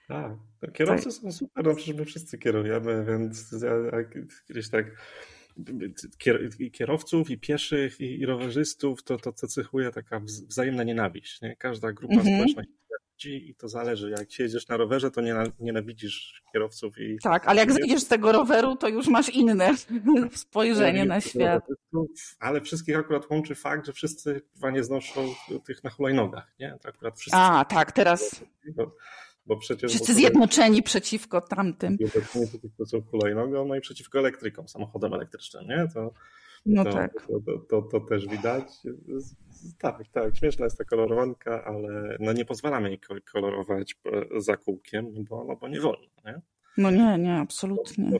Tak, 0.07 0.31
no, 0.61 0.71
kierowcy 0.71 1.11
są 1.11 1.31
super, 1.31 1.65
no 1.65 1.75
przecież 1.75 1.95
my 1.95 2.05
wszyscy 2.05 2.37
kierujemy, 2.37 3.05
więc 3.05 3.51
ja, 3.61 4.03
kiedyś 4.47 4.69
tak 4.69 4.85
kierowców, 6.71 7.29
i 7.29 7.37
pieszych, 7.37 7.99
i, 7.99 8.19
i 8.19 8.25
rowerzystów, 8.25 9.03
to, 9.03 9.17
to, 9.17 9.31
to 9.31 9.47
cechuje 9.47 9.91
taka 9.91 10.19
wz- 10.19 10.47
wzajemna 10.47 10.83
nienawiść. 10.83 11.41
Nie? 11.41 11.55
Każda 11.55 11.91
grupa 11.91 12.13
Mhm. 12.13 12.35
społeczna 12.35 12.63
się 13.17 13.29
i 13.29 13.55
to 13.55 13.69
zależy. 13.69 14.09
Jak 14.09 14.31
siedzisz 14.31 14.67
na 14.67 14.77
rowerze, 14.77 15.11
to 15.11 15.21
nie, 15.21 15.35
nienawidzisz 15.59 16.43
kierowców 16.53 16.97
i 16.99 17.17
Tak, 17.23 17.47
ale 17.47 17.59
jak 17.61 17.71
zejdziesz 17.71 18.01
z 18.01 18.07
tego 18.07 18.31
roweru, 18.31 18.75
to 18.75 18.87
już 18.89 19.07
masz 19.07 19.29
inne 19.29 19.69
spojrzenie 20.33 21.05
na 21.05 21.21
świat. 21.21 21.63
Ale 22.39 22.61
wszystkich 22.61 22.97
akurat 22.97 23.29
łączy 23.29 23.55
fakt, 23.55 23.85
że 23.85 23.93
wszyscy 23.93 24.41
chyba 24.53 24.71
nie 24.71 24.83
znoszą 24.83 25.33
tych 25.65 25.83
na 25.83 25.89
hulajnogach, 25.89 26.51
nie? 26.59 26.77
To 26.81 26.89
akurat 26.89 27.19
wszyscy. 27.19 27.37
A, 27.39 27.65
tak, 27.65 27.91
teraz 27.91 28.41
Bo, 29.45 29.55
bo 29.55 29.61
przecież... 29.61 29.91
wszyscy 29.91 30.13
bo 30.13 30.19
zjednoczeni 30.19 30.83
przeciwko 30.83 31.41
tamtym. 31.41 31.97
Przeciwko 31.97 32.85
są 32.85 33.01
hulajnogą, 33.01 33.67
no 33.67 33.75
i 33.75 33.81
przeciwko 33.81 34.19
elektrykom, 34.19 34.67
samochodom 34.67 35.13
elektrycznym, 35.13 35.67
nie? 35.67 35.87
To, 35.93 36.13
No 36.65 36.83
to, 36.83 36.91
tak. 36.91 37.27
to, 37.27 37.39
to, 37.45 37.57
to, 37.57 37.81
to 37.81 37.99
też 37.99 38.27
widać. 38.27 38.63
Tak, 39.79 40.07
tak, 40.11 40.37
śmieszna 40.37 40.65
jest 40.65 40.77
ta 40.77 40.83
kolorowanka, 40.83 41.63
ale 41.65 42.17
no 42.19 42.33
nie 42.33 42.45
pozwalamy 42.45 42.89
jej 42.89 42.99
ko- 42.99 43.15
kolorować 43.31 43.95
e, 44.05 44.41
za 44.41 44.57
kółkiem, 44.57 45.23
bo, 45.29 45.43
no 45.45 45.55
bo 45.55 45.67
nie 45.67 45.81
wolno, 45.81 46.07
nie? 46.25 46.41
No 46.77 46.91
nie, 46.91 47.17
nie, 47.17 47.33
absolutnie. 47.35 48.19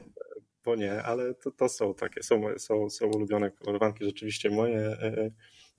Bo 0.65 0.75
nie, 0.75 1.03
ale 1.03 1.33
to, 1.33 1.51
to 1.51 1.69
są 1.69 1.93
takie, 1.93 2.23
są, 2.23 2.41
są, 2.57 2.89
są 2.89 3.07
ulubione 3.07 3.51
kolorowanki, 3.51 4.05
rzeczywiście 4.05 4.49
moje. 4.49 4.97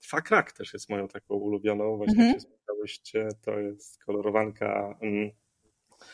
E, 0.03 0.07
Fakrak 0.07 0.51
też 0.51 0.73
jest 0.73 0.89
moją 0.89 1.07
taką 1.07 1.35
ulubioną, 1.35 1.97
właśnie 1.97 2.23
Mhm. 2.23 2.41
jak 2.83 2.89
się 3.07 3.27
to 3.41 3.59
jest 3.59 4.03
kolorowanka 4.03 4.97
mm, 5.01 5.31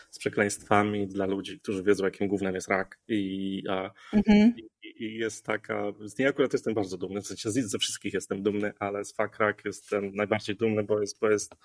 z 0.09 0.19
przekleństwami 0.19 1.07
dla 1.07 1.25
ludzi, 1.25 1.59
którzy 1.59 1.83
wiedzą, 1.83 2.05
jakim 2.05 2.27
głównym 2.27 2.55
jest 2.55 2.67
rak 2.67 2.99
i, 3.07 3.63
a, 3.69 3.91
Mhm. 4.13 4.53
i, 4.57 4.69
i 5.05 5.17
jest 5.17 5.45
taka, 5.45 5.83
z 6.05 6.17
niej 6.17 6.27
akurat 6.27 6.53
jestem 6.53 6.73
bardzo 6.73 6.97
dumny, 6.97 7.21
w 7.21 7.27
sensie 7.27 7.51
ze 7.51 7.79
wszystkich 7.79 8.13
jestem 8.13 8.43
dumny, 8.43 8.73
ale 8.79 9.05
z 9.05 9.13
Fakrak 9.13 9.65
jestem 9.65 10.15
najbardziej 10.15 10.55
dumny, 10.55 10.83
bo 10.83 11.01
jest, 11.01 11.19
bo 11.19 11.29
jest, 11.29 11.55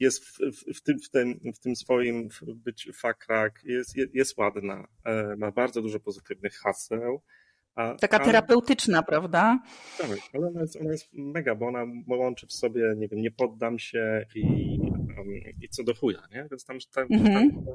jest 0.00 0.24
w, 0.24 0.38
w, 0.38 0.78
w, 0.78 0.80
tym, 0.82 0.98
w, 0.98 1.10
tym, 1.10 1.40
w 1.54 1.58
tym 1.58 1.76
swoim 1.76 2.28
być 2.42 2.88
Fakrak, 2.94 3.60
jest, 3.64 3.96
jest, 3.96 4.14
jest 4.14 4.38
ładna, 4.38 4.88
e, 5.04 5.36
ma 5.36 5.50
bardzo 5.50 5.82
dużo 5.82 6.00
pozytywnych 6.00 6.54
haseł. 6.54 7.22
A, 7.74 7.94
Taka 7.94 8.16
a- 8.20 8.24
terapeutyczna, 8.24 9.02
prawda? 9.02 9.58
tak, 9.98 10.10
ale 10.32 10.46
ona 10.48 10.60
jest, 10.60 10.76
ona 10.76 10.92
jest 10.92 11.08
mega, 11.12 11.54
bo 11.54 11.66
ona 11.66 11.84
łączy 12.08 12.46
w 12.46 12.52
sobie, 12.52 12.94
nie 12.96 13.08
wiem, 13.08 13.20
nie 13.20 13.30
poddam 13.30 13.78
się 13.78 14.26
i, 14.34 14.44
um, 15.18 15.28
i 15.62 15.68
co 15.68 15.84
do 15.84 15.94
chuja, 15.94 16.22
nie? 16.32 16.46
Więc 16.50 16.64
tam, 16.64 16.78
tam, 16.94 17.06
Mhm. 17.10 17.50
tam 17.64 17.74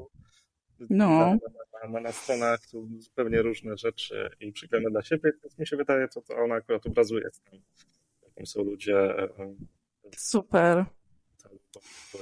No. 0.90 1.08
na, 1.08 1.36
na, 1.82 1.88
na, 1.88 2.00
na 2.00 2.12
stronach 2.12 2.60
są 2.66 2.88
zupełnie 2.98 3.42
różne 3.42 3.76
rzeczy 3.76 4.30
i 4.40 4.52
przyklejone 4.52 4.90
dla 4.90 5.02
siebie, 5.02 5.32
więc 5.42 5.58
mi 5.58 5.66
się 5.66 5.76
wydaje, 5.76 6.08
to, 6.08 6.20
to 6.22 6.36
ona 6.36 6.54
akurat 6.54 6.86
obrazuje 6.86 7.30
tym, 7.50 7.60
jakim 8.26 8.46
są 8.46 8.62
ludzie. 8.64 9.14
Super. 10.16 10.84
tam, 11.42 11.52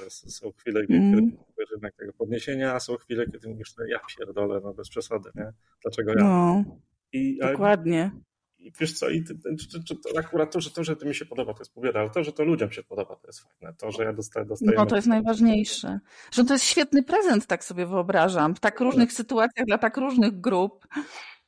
są 0.08 0.52
chwile, 0.52 0.80
Mm. 0.80 0.88
kiedy 1.14 1.36
potrzebujesz 1.36 1.70
jednak 1.70 1.94
tego 1.96 2.12
podniesienia, 2.12 2.74
a 2.74 2.80
są 2.80 2.96
chwile, 2.96 3.26
kiedy 3.26 3.48
mówisz, 3.48 3.76
no 3.76 3.84
ja 3.86 3.98
pierdolę, 4.18 4.60
no 4.64 4.74
bez 4.74 4.88
przesady, 4.88 5.30
nie? 5.34 5.52
Dlaczego 5.82 6.10
ja? 6.10 6.24
No, 6.24 6.64
I, 7.12 7.38
dokładnie. 7.38 8.10
i 8.58 8.72
wiesz 8.80 8.92
co, 8.92 9.10
i 9.10 9.24
czy, 9.24 9.84
czy, 9.84 9.96
to 9.96 10.18
akurat 10.18 10.52
to 10.52 10.60
że, 10.60 10.70
to, 10.70 10.84
że 10.84 10.96
to 10.96 11.06
mi 11.06 11.14
się 11.14 11.26
podoba, 11.26 11.54
to 11.54 11.60
jest 11.60 11.74
pobieda, 11.74 12.00
ale 12.00 12.10
to, 12.10 12.24
że 12.24 12.32
to 12.32 12.44
ludziom 12.44 12.70
się 12.70 12.82
podoba, 12.82 13.16
to 13.16 13.26
jest 13.26 13.40
fajne. 13.40 13.74
To, 13.78 13.90
że 13.90 14.04
ja 14.04 14.12
dostaję... 14.12 14.46
dostaję 14.46 14.72
no 14.76 14.86
to 14.86 14.96
jest 14.96 15.08
najważniejsze. 15.08 15.98
Że 16.32 16.44
to 16.44 16.52
jest 16.52 16.64
świetny 16.64 17.02
prezent, 17.02 17.46
tak 17.46 17.64
sobie 17.64 17.86
wyobrażam. 17.86 18.54
W 18.54 18.60
tak 18.60 18.80
różnych 18.80 19.12
sytuacjach, 19.12 19.66
dla 19.66 19.78
tak 19.78 19.96
różnych 19.96 20.40
grup. 20.40 20.86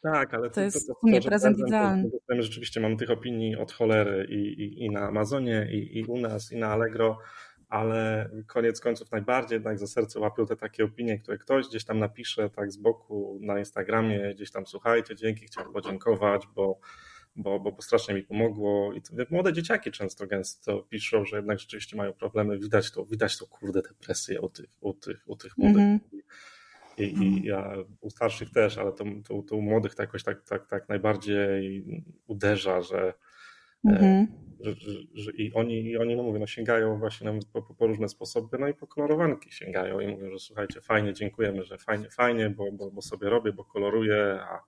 Tak, 0.02 0.34
ale 0.34 0.48
to, 0.48 0.54
to 0.54 0.60
jest 0.60 0.86
to, 0.86 0.94
to, 0.94 1.20
to 1.20 1.28
prezent 1.28 1.58
idealny. 1.58 2.10
Rzeczywiście 2.38 2.80
mamy 2.80 2.96
tych 2.96 3.10
opinii 3.10 3.56
od 3.56 3.72
cholery 3.72 4.26
i, 4.30 4.62
i, 4.62 4.84
i 4.84 4.90
na 4.90 5.00
Amazonie, 5.00 5.68
i, 5.72 5.98
i 5.98 6.04
u 6.04 6.20
nas, 6.20 6.52
i 6.52 6.56
na 6.56 6.68
Allegro, 6.68 7.18
ale 7.70 8.30
koniec 8.46 8.80
końców 8.80 9.10
najbardziej 9.10 9.56
jednak 9.56 9.78
za 9.78 9.86
serce 9.86 10.20
łapią 10.20 10.46
te 10.46 10.56
takie 10.56 10.84
opinie, 10.84 11.18
które 11.18 11.38
ktoś 11.38 11.68
gdzieś 11.68 11.84
tam 11.84 11.98
napisze 11.98 12.50
tak 12.50 12.72
z 12.72 12.76
boku 12.76 13.38
na 13.42 13.58
Instagramie, 13.58 14.34
gdzieś 14.34 14.50
tam 14.50 14.66
słuchajcie, 14.66 15.16
dzięki, 15.16 15.46
chciałem 15.46 15.72
podziękować, 15.72 16.42
bo, 16.54 16.80
bo, 17.36 17.60
bo 17.60 17.76
strasznie 17.82 18.14
mi 18.14 18.22
pomogło. 18.22 18.92
I 18.92 19.02
to, 19.02 19.12
młode 19.30 19.52
dzieciaki 19.52 19.90
często 19.90 20.26
gęsto 20.26 20.82
piszą, 20.82 21.24
że 21.24 21.36
jednak 21.36 21.58
rzeczywiście 21.58 21.96
mają 21.96 22.12
problemy. 22.12 22.58
Widać 22.58 22.92
to, 22.92 23.04
widać 23.04 23.38
to 23.38 23.46
kurde 23.46 23.82
depresję 23.82 24.40
u 24.40 24.48
tych, 24.48 24.70
u 24.80 24.94
tych, 24.94 25.22
u 25.26 25.36
tych 25.36 25.58
młodych. 25.58 25.82
Mm 25.82 25.98
-hmm. 25.98 26.20
I, 26.98 27.04
i 27.04 27.44
ja 27.44 27.74
u 28.00 28.10
starszych 28.10 28.50
też, 28.50 28.78
ale 28.78 28.92
to, 28.92 29.04
to, 29.28 29.42
to 29.42 29.56
u 29.56 29.62
młodych 29.62 29.94
to 29.94 30.02
jakoś 30.02 30.22
tak, 30.22 30.42
tak, 30.42 30.66
tak 30.66 30.88
najbardziej 30.88 31.84
uderza, 32.26 32.82
że, 32.82 33.14
mm-hmm. 33.86 34.26
że, 34.60 34.74
że, 35.14 35.30
i 35.32 35.52
oni, 35.54 35.84
i 35.84 35.98
oni, 35.98 36.16
no 36.16 36.22
mówię, 36.22 36.38
no 36.38 36.46
sięgają 36.46 36.98
właśnie 36.98 37.38
po, 37.52 37.62
po, 37.62 37.86
różne 37.86 38.08
sposoby, 38.08 38.58
no 38.58 38.68
i 38.68 38.74
po 38.74 38.86
kolorowanki 38.86 39.52
sięgają 39.52 40.00
i 40.00 40.08
mówią, 40.08 40.30
że 40.30 40.38
słuchajcie, 40.38 40.80
fajnie, 40.80 41.12
dziękujemy, 41.12 41.64
że 41.64 41.78
fajnie, 41.78 42.10
fajnie, 42.10 42.50
bo, 42.50 42.72
bo, 42.72 42.90
bo 42.90 43.02
sobie 43.02 43.30
robię, 43.30 43.52
bo 43.52 43.64
koloruję, 43.64 44.40
a 44.42 44.62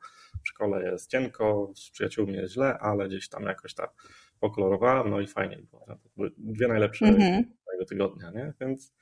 w 0.45 0.49
szkole 0.49 0.91
jest 0.91 1.11
cienko, 1.11 1.73
z 1.75 1.91
przyjaciółmi 1.91 2.35
jest 2.35 2.55
źle, 2.55 2.79
ale 2.79 3.09
gdzieś 3.09 3.29
tam 3.29 3.43
jakoś 3.43 3.75
tak 3.75 3.91
pokolorowałem, 4.41 5.11
no 5.11 5.21
i 5.21 5.27
fajnie 5.27 5.59
było. 5.71 5.87
To 5.87 6.09
były 6.17 6.31
dwie 6.39 6.69
najlepsze 6.69 7.07
mm-hmm. 7.07 7.43
tego 7.71 7.85
tygodnia, 7.89 8.31
nie? 8.31 8.53
Więc 8.61 8.95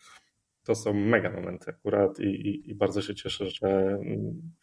to 0.65 0.75
są 0.75 0.95
mega 0.95 1.31
momenty 1.31 1.71
akurat 1.71 2.21
i, 2.21 2.25
i, 2.25 2.71
i, 2.71 2.75
bardzo 2.75 3.03
się 3.03 3.15
cieszę, 3.15 3.47
że, 3.51 3.99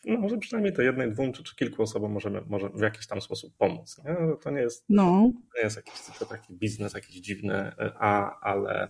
no, 0.06 0.30
że 0.30 0.38
przynajmniej 0.38 0.74
to 0.74 0.82
jednej, 0.82 1.12
dwóm 1.12 1.34
czy, 1.34 1.44
czy 1.44 1.56
kilku 1.56 1.84
osobom 1.84 2.12
możemy 2.12 2.42
może 2.48 2.70
w 2.70 2.82
jakiś 2.82 3.08
tam 3.08 3.22
sposób 3.22 3.58
pomóc. 3.58 4.02
Nie? 4.06 4.16
To 4.42 4.52
nie 4.52 4.62
jest, 4.62 4.86
no. 4.90 5.32
nie 5.56 5.62
jest 5.64 5.76
jakiś 5.76 6.02
tylko 6.02 6.26
taki 6.26 6.54
biznes, 6.54 6.94
jakiś 6.94 7.16
dziwny, 7.16 7.72
a, 8.00 8.40
ale, 8.40 8.90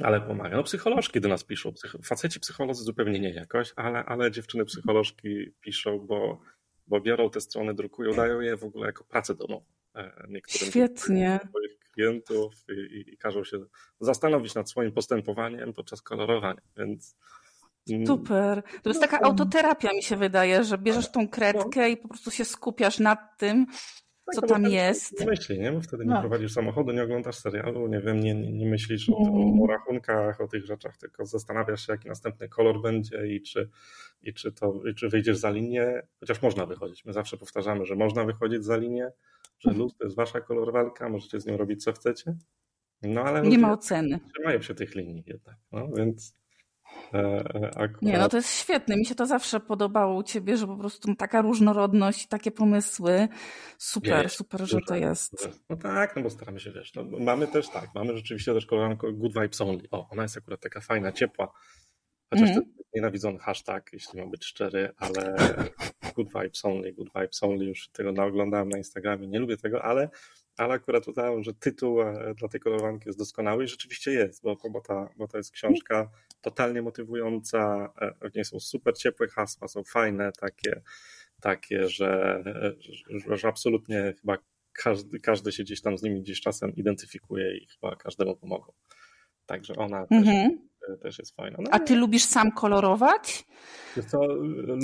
ale 0.00 0.20
pomaga. 0.20 0.56
No 0.56 0.62
psycholożki 0.62 1.20
do 1.20 1.28
nas 1.28 1.44
piszą, 1.44 1.72
Psych 1.72 1.96
faceci 2.04 2.40
psycholodzy 2.40 2.84
zupełnie 2.84 3.20
nie 3.20 3.34
jakoś, 3.34 3.72
ale, 3.76 4.04
ale 4.04 4.30
dziewczyny 4.30 4.64
psycholożki 4.64 5.52
piszą, 5.60 5.98
bo, 5.98 6.40
bo 6.86 7.00
biorą 7.00 7.30
te 7.30 7.40
strony, 7.40 7.74
drukują, 7.74 8.14
dają 8.14 8.40
je 8.40 8.56
w 8.56 8.64
ogóle 8.64 8.86
jako 8.86 9.04
pracę 9.04 9.34
domową. 9.34 9.64
E, 9.94 10.26
niektórym 10.28 10.70
Świetnie. 10.70 11.40
swoich 11.48 11.78
klientów 11.96 12.54
i, 12.68 12.72
i, 12.72 13.12
i 13.14 13.16
każą 13.16 13.44
się 13.44 13.58
zastanowić 14.00 14.54
nad 14.54 14.70
swoim 14.70 14.92
postępowaniem 14.92 15.72
podczas 15.72 16.02
kolorowania, 16.02 16.62
więc 16.76 17.16
mm, 17.90 18.06
Super. 18.06 18.62
To 18.82 18.90
jest 18.90 19.00
taka 19.00 19.20
autoterapia, 19.20 19.92
mi 19.92 20.02
się 20.02 20.16
wydaje, 20.16 20.64
że 20.64 20.78
bierzesz 20.78 21.10
tą 21.10 21.28
kredkę 21.28 21.90
i 21.90 21.96
po 21.96 22.08
prostu 22.08 22.30
się 22.30 22.44
skupiasz 22.44 22.98
nad 22.98 23.38
tym, 23.38 23.66
tak, 24.26 24.34
co 24.34 24.46
tam 24.46 24.64
jest. 24.64 25.26
Myśli, 25.26 25.58
nie? 25.58 25.72
Bo 25.72 25.80
wtedy 25.80 26.04
nie 26.04 26.14
no. 26.14 26.20
prowadzisz 26.20 26.52
samochodu, 26.52 26.92
nie 26.92 27.02
oglądasz 27.02 27.36
serialu, 27.36 27.88
nie 27.88 28.00
wiem, 28.00 28.20
nie, 28.20 28.34
nie 28.34 28.66
myślisz 28.66 29.08
o, 29.10 29.28
mm. 29.28 29.62
o, 29.62 29.66
rachunkach, 29.66 30.40
o 30.40 30.48
tych 30.48 30.64
rzeczach, 30.64 30.96
tylko 30.96 31.26
zastanawiasz 31.26 31.86
się, 31.86 31.92
jaki 31.92 32.08
następny 32.08 32.48
kolor 32.48 32.82
będzie 32.82 33.26
i 33.26 33.42
czy, 33.42 33.70
i 34.22 34.34
czy, 34.34 34.52
to, 34.52 34.80
i 34.90 34.94
czy 34.94 35.08
wyjdziesz 35.08 35.36
za 35.36 35.50
linię, 35.50 36.02
chociaż 36.20 36.42
można 36.42 36.66
wychodzić. 36.66 37.04
My 37.04 37.12
zawsze 37.12 37.36
powtarzamy, 37.36 37.84
że 37.84 37.94
można 37.94 38.24
wychodzić 38.24 38.64
za 38.64 38.76
linię, 38.76 39.12
że 39.58 39.70
luz 39.70 39.96
to 39.98 40.04
jest 40.04 40.16
wasza 40.16 40.40
kolorowalka, 40.40 41.08
możecie 41.08 41.40
z 41.40 41.46
nią 41.46 41.56
robić 41.56 41.84
co 41.84 41.92
chcecie. 41.92 42.36
No 43.02 43.22
ale 43.22 43.42
nie 43.42 43.58
ma 43.58 43.72
oceny. 43.72 44.20
Trzymają 44.34 44.62
się 44.62 44.74
tych 44.74 44.94
linii 44.94 45.24
jednak, 45.26 45.56
no 45.72 45.88
więc 45.96 46.36
e, 47.14 47.18
e, 47.18 47.70
akurat... 47.76 48.02
Nie, 48.02 48.18
no 48.18 48.28
to 48.28 48.36
jest 48.36 48.60
świetne. 48.60 48.96
Mi 48.96 49.06
się 49.06 49.14
to 49.14 49.26
zawsze 49.26 49.60
podobało 49.60 50.16
u 50.16 50.22
ciebie, 50.22 50.56
że 50.56 50.66
po 50.66 50.76
prostu 50.76 51.14
taka 51.14 51.42
różnorodność, 51.42 52.28
takie 52.28 52.50
pomysły. 52.50 53.28
Super, 53.78 54.22
Wiesz, 54.22 54.36
super, 54.36 54.66
że 54.66 54.78
to 54.88 54.96
jest. 54.96 55.48
No 55.70 55.76
tak, 55.76 56.16
no 56.16 56.22
bo 56.22 56.30
staramy 56.30 56.60
się, 56.60 56.72
wiesz, 56.72 56.94
no, 56.94 57.04
mamy 57.20 57.46
też 57.46 57.68
tak, 57.68 57.90
mamy 57.94 58.16
rzeczywiście 58.16 58.54
też 58.54 58.66
kolorowalkę 58.66 59.12
Good 59.12 59.34
Vibes 59.34 59.60
Only. 59.60 59.88
O, 59.90 60.08
ona 60.10 60.22
jest 60.22 60.36
akurat 60.36 60.60
taka 60.60 60.80
fajna, 60.80 61.12
ciepła. 61.12 61.52
Chociaż 62.30 62.50
mm. 62.50 62.75
Nienawidzony 62.96 63.38
hashtag, 63.38 63.90
jeśli 63.92 64.20
mam 64.20 64.30
być 64.30 64.44
szczery, 64.44 64.90
ale 64.96 65.36
good 66.14 66.28
vibes 66.28 66.64
only, 66.64 66.92
good 66.92 67.08
vibes 67.16 67.42
only, 67.42 67.64
już 67.64 67.88
tego 67.88 68.12
naoglądałem 68.12 68.68
na 68.68 68.78
Instagramie, 68.78 69.28
nie 69.28 69.38
lubię 69.38 69.56
tego, 69.56 69.82
ale, 69.82 70.10
ale 70.56 70.74
akurat 70.74 71.08
uznałem, 71.08 71.42
że 71.42 71.54
tytuł 71.54 72.02
e, 72.02 72.34
dla 72.34 72.48
tej 72.48 72.60
kolorowanki 72.60 73.08
jest 73.08 73.18
doskonały 73.18 73.64
i 73.64 73.68
rzeczywiście 73.68 74.10
jest, 74.10 74.42
bo, 74.42 74.56
bo, 74.70 74.80
ta, 74.80 75.08
bo 75.16 75.28
to 75.28 75.36
jest 75.36 75.52
książka 75.52 76.10
totalnie 76.40 76.82
motywująca, 76.82 77.92
w 78.32 78.34
niej 78.34 78.44
są 78.44 78.60
super 78.60 78.94
ciepłe 78.98 79.28
hasła, 79.28 79.68
są 79.68 79.84
fajne, 79.84 80.32
takie, 80.40 80.82
takie 81.40 81.88
że, 81.88 82.42
że, 83.28 83.36
że 83.36 83.48
absolutnie 83.48 84.14
chyba 84.20 84.38
każdy, 84.72 85.20
każdy 85.20 85.52
się 85.52 85.62
gdzieś 85.62 85.80
tam 85.82 85.98
z 85.98 86.02
nimi 86.02 86.22
gdzieś 86.22 86.40
czasem 86.40 86.74
identyfikuje 86.74 87.56
i 87.56 87.66
chyba 87.66 87.96
każdemu 87.96 88.36
pomogą. 88.36 88.72
Także 89.46 89.74
ona 89.74 90.06
też, 90.06 90.18
mhm. 90.18 90.68
Też 91.02 91.18
jest 91.18 91.36
fajna. 91.36 91.58
No, 91.60 91.70
A 91.70 91.78
ty 91.78 91.96
lubisz 91.96 92.24
sam 92.24 92.52
kolorować? 92.52 93.44
Co, 94.08 94.18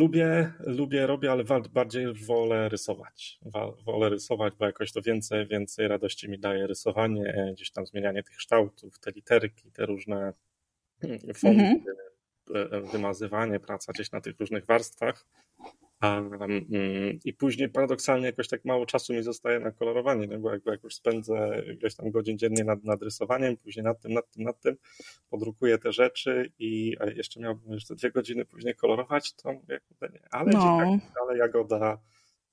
lubię, 0.00 0.52
lubię, 0.60 1.06
robię, 1.06 1.32
ale 1.32 1.44
bardziej 1.72 2.06
wolę 2.26 2.68
rysować. 2.68 3.38
Wolę 3.86 4.08
rysować, 4.08 4.54
bo 4.58 4.66
jakoś 4.66 4.92
to 4.92 5.02
więcej, 5.02 5.46
więcej 5.46 5.88
radości 5.88 6.30
mi 6.30 6.38
daje 6.38 6.66
rysowanie, 6.66 7.52
gdzieś 7.52 7.70
tam 7.70 7.86
zmienianie 7.86 8.22
tych 8.22 8.36
kształtów, 8.36 8.98
te 8.98 9.10
literki, 9.10 9.72
te 9.72 9.86
różne 9.86 10.32
fonty, 11.34 11.62
mhm. 11.62 11.80
E, 12.54 12.80
wymazywanie, 12.80 13.60
praca 13.60 13.92
gdzieś 13.92 14.12
na 14.12 14.20
tych 14.20 14.40
różnych 14.40 14.66
warstwach. 14.66 15.26
Um, 16.02 16.30
I 17.24 17.32
później 17.32 17.68
paradoksalnie 17.68 18.26
jakoś 18.26 18.48
tak 18.48 18.64
mało 18.64 18.86
czasu 18.86 19.12
mi 19.12 19.22
zostaje 19.22 19.60
na 19.60 19.70
kolorowanie, 19.70 20.26
no 20.26 20.38
bo 20.38 20.52
jak, 20.52 20.66
jak 20.66 20.84
już 20.84 20.94
spędzę 20.94 21.62
ileś 21.80 21.94
tam 21.94 22.10
godzin 22.10 22.38
dziennie 22.38 22.64
nad, 22.64 22.84
nad 22.84 23.02
rysowaniem, 23.02 23.56
później 23.56 23.84
nad 23.84 24.00
tym, 24.00 24.12
nad 24.12 24.30
tym, 24.30 24.44
nad 24.44 24.60
tym, 24.60 24.76
podrukuję 25.30 25.78
te 25.78 25.92
rzeczy 25.92 26.52
i 26.58 26.96
jeszcze 27.16 27.40
miałbym 27.40 27.72
jeszcze 27.72 27.94
dwie 27.94 28.10
godziny 28.10 28.44
później 28.44 28.74
kolorować, 28.74 29.32
to 29.32 29.52
mówię, 29.52 29.80
nie, 30.02 30.22
ale, 30.30 30.52
no. 30.52 30.98
ale 31.22 31.38
Jagoda, 31.38 31.98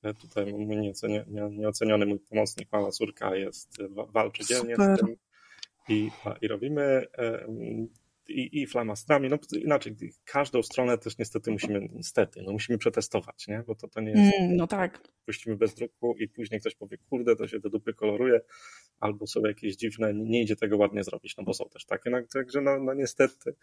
e, 0.03 0.13
tutaj 0.13 0.53
mój 0.53 0.93
nieoceniony 1.51 2.05
mój 2.05 2.19
pomocnik, 2.19 2.71
mała 2.71 2.91
córka 2.91 3.35
jest, 3.35 3.77
walczy 4.13 4.45
dzielnie 4.45 4.75
Super. 4.75 4.97
z 4.97 4.99
tym 4.99 5.15
i, 5.89 6.12
i 6.41 6.47
robimy 6.47 7.07
i, 8.30 8.62
i 8.62 8.68
flamastrami. 8.68 9.30
No 9.30 9.38
inaczej, 9.62 9.96
każdą 10.26 10.63
stronę 10.63 10.98
też 10.98 11.18
niestety 11.18 11.52
musimy, 11.52 11.89
niestety, 11.92 12.42
no 12.42 12.52
musimy 12.52 12.78
przetestować, 12.78 13.48
nie? 13.48 13.63
Bo 13.68 13.76
to, 13.76 13.88
to 13.88 14.02
nie 14.02 14.12
jest. 14.12 14.38
Mm, 14.39 14.56
no 14.56 14.68
tak. 14.68 15.02
Puścimy 15.26 15.56
bez 15.56 15.76
druku 15.76 16.15
i 16.20 16.28
później 16.28 16.60
ktoś 16.60 16.76
powie, 16.76 16.98
kurde, 17.10 17.36
to 17.36 17.48
się 17.48 17.60
do 17.60 17.70
dupy 17.70 17.94
koloruje, 17.94 18.42
albo 19.00 19.28
są 19.28 19.42
jakieś 19.46 19.76
dziwne, 19.76 20.13
nie 20.13 20.42
idzie 20.42 20.56
tego 20.56 20.78
ładnie 20.78 21.04
zrobić, 21.04 21.38
no 21.38 21.44
bo 21.44 21.54
są 21.54 21.70
też 21.70 21.86
takie. 21.86 22.10
No, 22.10 22.18
także 22.34 22.62
no, 22.62 22.80
no 22.80 22.94
niestety 22.94 23.56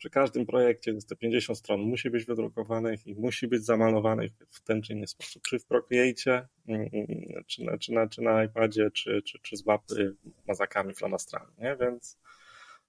przy 0.00 0.10
każdym 0.10 0.46
projekcie 0.46 0.92
jest 0.92 1.08
te 1.08 1.16
50 1.16 1.58
stron 1.58 1.80
musi 1.80 2.10
być 2.10 2.24
wydrukowanych 2.24 3.06
i 3.06 3.14
musi 3.14 3.48
być 3.48 3.64
zamalowanych 3.64 4.32
w 4.50 4.62
ten 4.62 4.82
czy 4.82 4.92
inny 4.92 5.06
sposób, 5.06 5.42
czy 5.42 5.58
w 5.58 5.66
Procreate, 5.66 6.48
mm, 6.68 6.88
mm, 6.92 7.44
czy 7.46 7.64
na, 7.64 7.78
czy 7.78 7.92
na, 7.92 8.08
czy 8.08 8.22
na 8.22 8.44
iPadzie, 8.44 8.90
czy, 8.90 9.22
czy, 9.22 9.38
czy 9.42 9.56
z 9.56 9.66
łapy 9.66 10.16
mazakami, 10.48 10.94
flamastrami, 10.94 11.52
nie? 11.58 11.76
Więc 11.80 12.18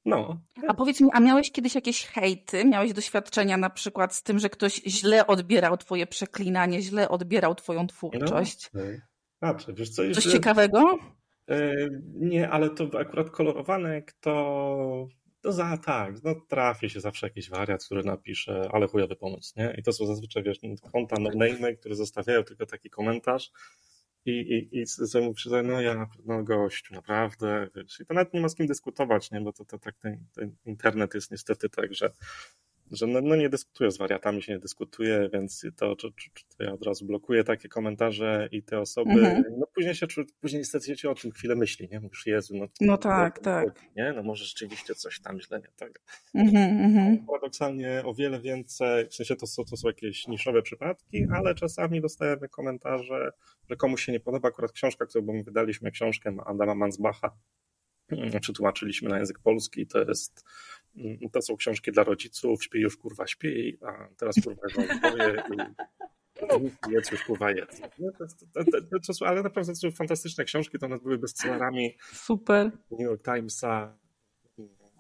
no. 0.06 0.42
A 0.68 0.74
powiedz 0.74 1.02
mi, 1.02 1.10
a 1.14 1.20
miałeś 1.20 1.52
kiedyś 1.52 1.76
jakieś 1.76 2.06
hejty? 2.06 2.66
Miałeś 2.66 2.94
doświadczenia 2.94 3.58
na 3.58 3.70
przykład 3.70 4.16
z 4.16 4.24
tym, 4.24 4.40
że 4.40 4.50
ktoś 4.50 4.74
źle 4.74 5.28
odbierał 5.28 5.78
twoje 5.78 6.08
przeklinanie, 6.08 6.82
źle 6.82 7.10
odbierał 7.10 7.56
twoją 7.56 7.88
twórczość? 7.88 8.70
No, 8.74 8.82
okay. 9.50 9.74
Wiesz 9.74 9.90
co, 9.90 10.02
Coś 10.14 10.24
ciekawego? 10.24 10.98
Yy, 11.48 12.02
nie, 12.14 12.50
ale 12.50 12.70
to 12.70 13.00
akurat 13.00 13.30
kolorowanek 13.30 14.14
to 14.20 15.08
to 15.42 15.52
za 15.52 15.78
tak, 15.78 16.24
no 16.24 16.36
trafi 16.48 16.90
się 16.90 17.00
zawsze 17.00 17.28
jakiś 17.28 17.50
wariat, 17.50 17.86
który 17.86 18.04
napisze, 18.04 18.70
ale 18.72 18.88
chujowy 18.88 19.16
pomysł, 19.16 19.54
nie? 19.58 19.76
I 19.78 19.84
to 19.84 19.94
są 19.94 20.06
zazwyczaj, 20.06 20.44
wiesz, 20.44 20.60
konta 20.92 21.16
no 21.20 21.30
które 21.80 21.96
zostawiają 21.96 22.44
tylko 22.44 22.66
taki 22.66 22.90
komentarz, 22.90 23.52
i, 24.26 24.32
i, 24.32 24.80
i 24.80 24.88
sobie 24.88 25.26
mówię, 25.26 25.64
no 25.64 25.82
ja, 25.82 26.08
no 26.26 26.44
gościu, 26.44 26.94
naprawdę, 26.94 27.68
wiesz, 27.76 28.00
i 28.00 28.06
to 28.06 28.14
nawet 28.14 28.34
nie 28.34 28.42
ma 28.42 28.50
z 28.50 28.56
kim 28.56 28.68
dyskutować, 28.68 29.32
nie, 29.32 29.42
bo 29.42 29.54
to, 29.54 29.66
to 29.66 29.80
tak 29.80 29.96
ten, 29.98 30.26
ten 30.36 30.56
internet 30.66 31.14
jest 31.14 31.32
niestety 31.32 31.70
tak, 31.70 31.94
że 31.94 32.12
że 32.92 33.08
no, 33.08 33.22
no 33.22 33.36
nie 33.36 33.50
dyskutuję 33.50 33.92
z 33.92 33.98
wariatami, 33.98 34.42
się 34.42 34.54
nie 34.54 34.60
dyskutuje, 34.60 35.30
więc 35.34 35.66
to, 35.76 35.96
to, 35.96 36.10
to, 36.58 36.64
ja 36.64 36.74
od 36.74 36.84
razu 36.84 37.06
blokuję 37.06 37.44
takie 37.44 37.70
komentarze 37.70 38.50
i 38.52 38.64
te 38.64 38.80
osoby, 38.80 39.12
mhm. 39.12 39.44
no 39.58 39.68
później 39.76 39.96
się 39.96 40.08
później 40.42 40.60
niestety 40.60 40.98
się 40.98 41.10
o 41.10 41.16
tym 41.16 41.32
chwilę 41.32 41.56
myśli, 41.56 41.88
nie? 41.92 42.00
Mówisz, 42.00 42.26
Jezu, 42.26 42.58
no, 42.58 42.66
no 42.82 42.98
tak, 42.98 43.36
no, 43.38 43.44
tak. 43.44 43.82
Nie? 43.96 44.14
No 44.16 44.24
może 44.24 44.46
rzeczywiście 44.46 44.96
coś 44.96 45.22
tam 45.22 45.42
źle 45.42 45.60
nie 45.60 45.72
tak. 45.78 46.02
Mhm, 46.36 46.82
mhm. 46.86 47.26
Paradoksalnie 47.26 48.04
o 48.06 48.14
wiele 48.14 48.40
więcej, 48.40 49.08
w 49.08 49.16
sensie 49.16 49.36
to 49.36 49.48
są, 49.48 49.66
to 49.66 49.78
są 49.78 49.88
jakieś 49.88 50.28
niszowe 50.28 50.62
przypadki, 50.62 51.26
ale 51.36 51.56
czasami 51.56 52.02
dostajemy 52.02 52.50
komentarze, 52.50 53.32
że 53.70 53.76
komuś 53.76 54.06
się 54.06 54.12
nie 54.12 54.20
podoba 54.20 54.50
akurat 54.50 54.72
książka, 54.72 55.06
którą 55.06 55.26
my 55.26 55.44
wydaliśmy, 55.44 55.92
książkę 55.92 56.36
Adama 56.46 56.76
Mansbacha, 56.76 57.32
przetłumaczyliśmy 58.42 59.10
na 59.10 59.18
język 59.18 59.40
polski, 59.40 59.88
to 59.88 60.00
jest 60.04 60.44
to 61.32 61.42
są 61.42 61.58
książki 61.58 61.92
dla 61.92 62.04
rodziców, 62.04 62.64
śpi 62.64 62.80
już 62.80 62.98
kurwa 62.98 63.28
śpi, 63.28 63.78
a 63.82 64.08
teraz 64.18 64.36
kurwa 64.44 64.62
boję 65.02 65.44
i 65.54 66.92
jedz 66.94 67.12
już 67.12 67.24
kurwa 67.24 67.52
jedz. 67.52 67.82
ale 69.26 69.44
naprawdę 69.44 69.74
to 69.74 69.80
są 69.80 69.92
fantastyczne 69.92 70.46
książki, 70.46 70.80
to 70.80 70.86
one 70.86 71.00
były 71.00 71.18
bestsellerami 71.18 71.98
Super. 72.14 72.72
New 72.92 73.00
York 73.00 73.24
Timesa 73.24 73.98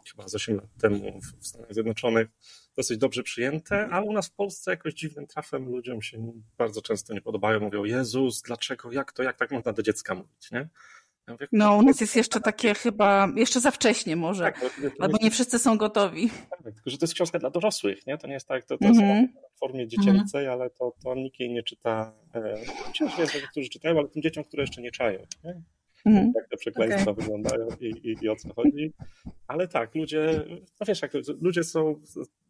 chyba 0.09 0.27
z 0.27 0.35
8 0.35 0.55
lat 0.55 0.65
temu 0.81 1.19
w 1.21 1.47
Stanach 1.47 1.73
Zjednoczonych 1.73 2.27
dosyć 2.75 2.97
dobrze 2.97 3.23
przyjęte, 3.23 3.87
ale 3.91 4.05
u 4.05 4.13
nas 4.13 4.27
w 4.27 4.33
Polsce 4.33 4.71
jakoś 4.71 4.93
dziwnym 4.93 5.27
trafem 5.27 5.65
ludziom 5.65 6.01
się 6.01 6.33
bardzo 6.57 6.81
często 6.81 7.13
nie 7.13 7.21
podobają. 7.21 7.59
Mówią, 7.59 7.83
Jezus, 7.83 8.41
dlaczego, 8.41 8.91
jak 8.91 9.11
to, 9.11 9.23
jak 9.23 9.37
tak 9.37 9.51
można 9.51 9.73
do 9.73 9.81
dziecka 9.81 10.15
mówić, 10.15 10.51
nie? 10.51 10.69
Ja 11.27 11.33
mówię, 11.33 11.47
no, 11.51 11.75
u 11.75 11.81
nas 11.81 12.01
jest 12.01 12.15
jeszcze 12.15 12.39
takie 12.39 12.73
chyba, 12.73 13.27
jeszcze 13.35 13.59
za 13.59 13.71
wcześnie 13.71 14.15
może, 14.15 14.43
tak, 14.43 14.81
albo 14.99 15.17
nie 15.21 15.31
wszyscy 15.31 15.59
są 15.59 15.77
gotowi. 15.77 16.29
Tak, 16.49 16.61
tylko 16.63 16.89
że 16.89 16.97
to 16.97 17.05
jest 17.05 17.13
książka 17.13 17.39
dla 17.39 17.49
dorosłych, 17.49 18.07
nie? 18.07 18.17
To 18.17 18.27
nie 18.27 18.33
jest 18.33 18.47
tak, 18.47 18.65
to, 18.65 18.77
to 18.77 18.85
mm 18.85 18.97
-hmm. 18.97 19.21
jest 19.21 19.55
w 19.55 19.59
formie 19.59 19.87
dziecięcej, 19.87 20.45
mm 20.45 20.57
-hmm. 20.57 20.61
ale 20.61 20.69
to, 20.69 20.93
to 21.03 21.15
nikt 21.15 21.39
jej 21.39 21.49
nie 21.49 21.63
czyta. 21.63 22.13
E, 22.35 22.55
Chociaż 22.85 23.17
wiem, 23.17 23.27
że 23.27 23.39
niektórzy 23.39 23.69
czytają, 23.69 23.97
ale 23.97 24.07
tym 24.07 24.21
dzieciom, 24.21 24.43
które 24.43 24.63
jeszcze 24.63 24.81
nie 24.81 24.91
czają. 24.91 25.19
Nie? 25.43 25.61
Mm. 26.05 26.31
Jak 26.35 26.49
te 26.49 26.57
przekleństwa 26.57 27.11
okay. 27.11 27.23
wyglądają 27.23 27.67
i, 27.79 27.85
i, 27.85 28.15
i 28.21 28.29
o 28.29 28.35
co 28.35 28.53
chodzi. 28.53 28.93
Ale 29.47 29.67
tak, 29.67 29.95
ludzie, 29.95 30.45
no 30.79 30.85
wiesz, 30.87 31.01
jak 31.01 31.11
ludzie 31.41 31.63
są 31.63 32.01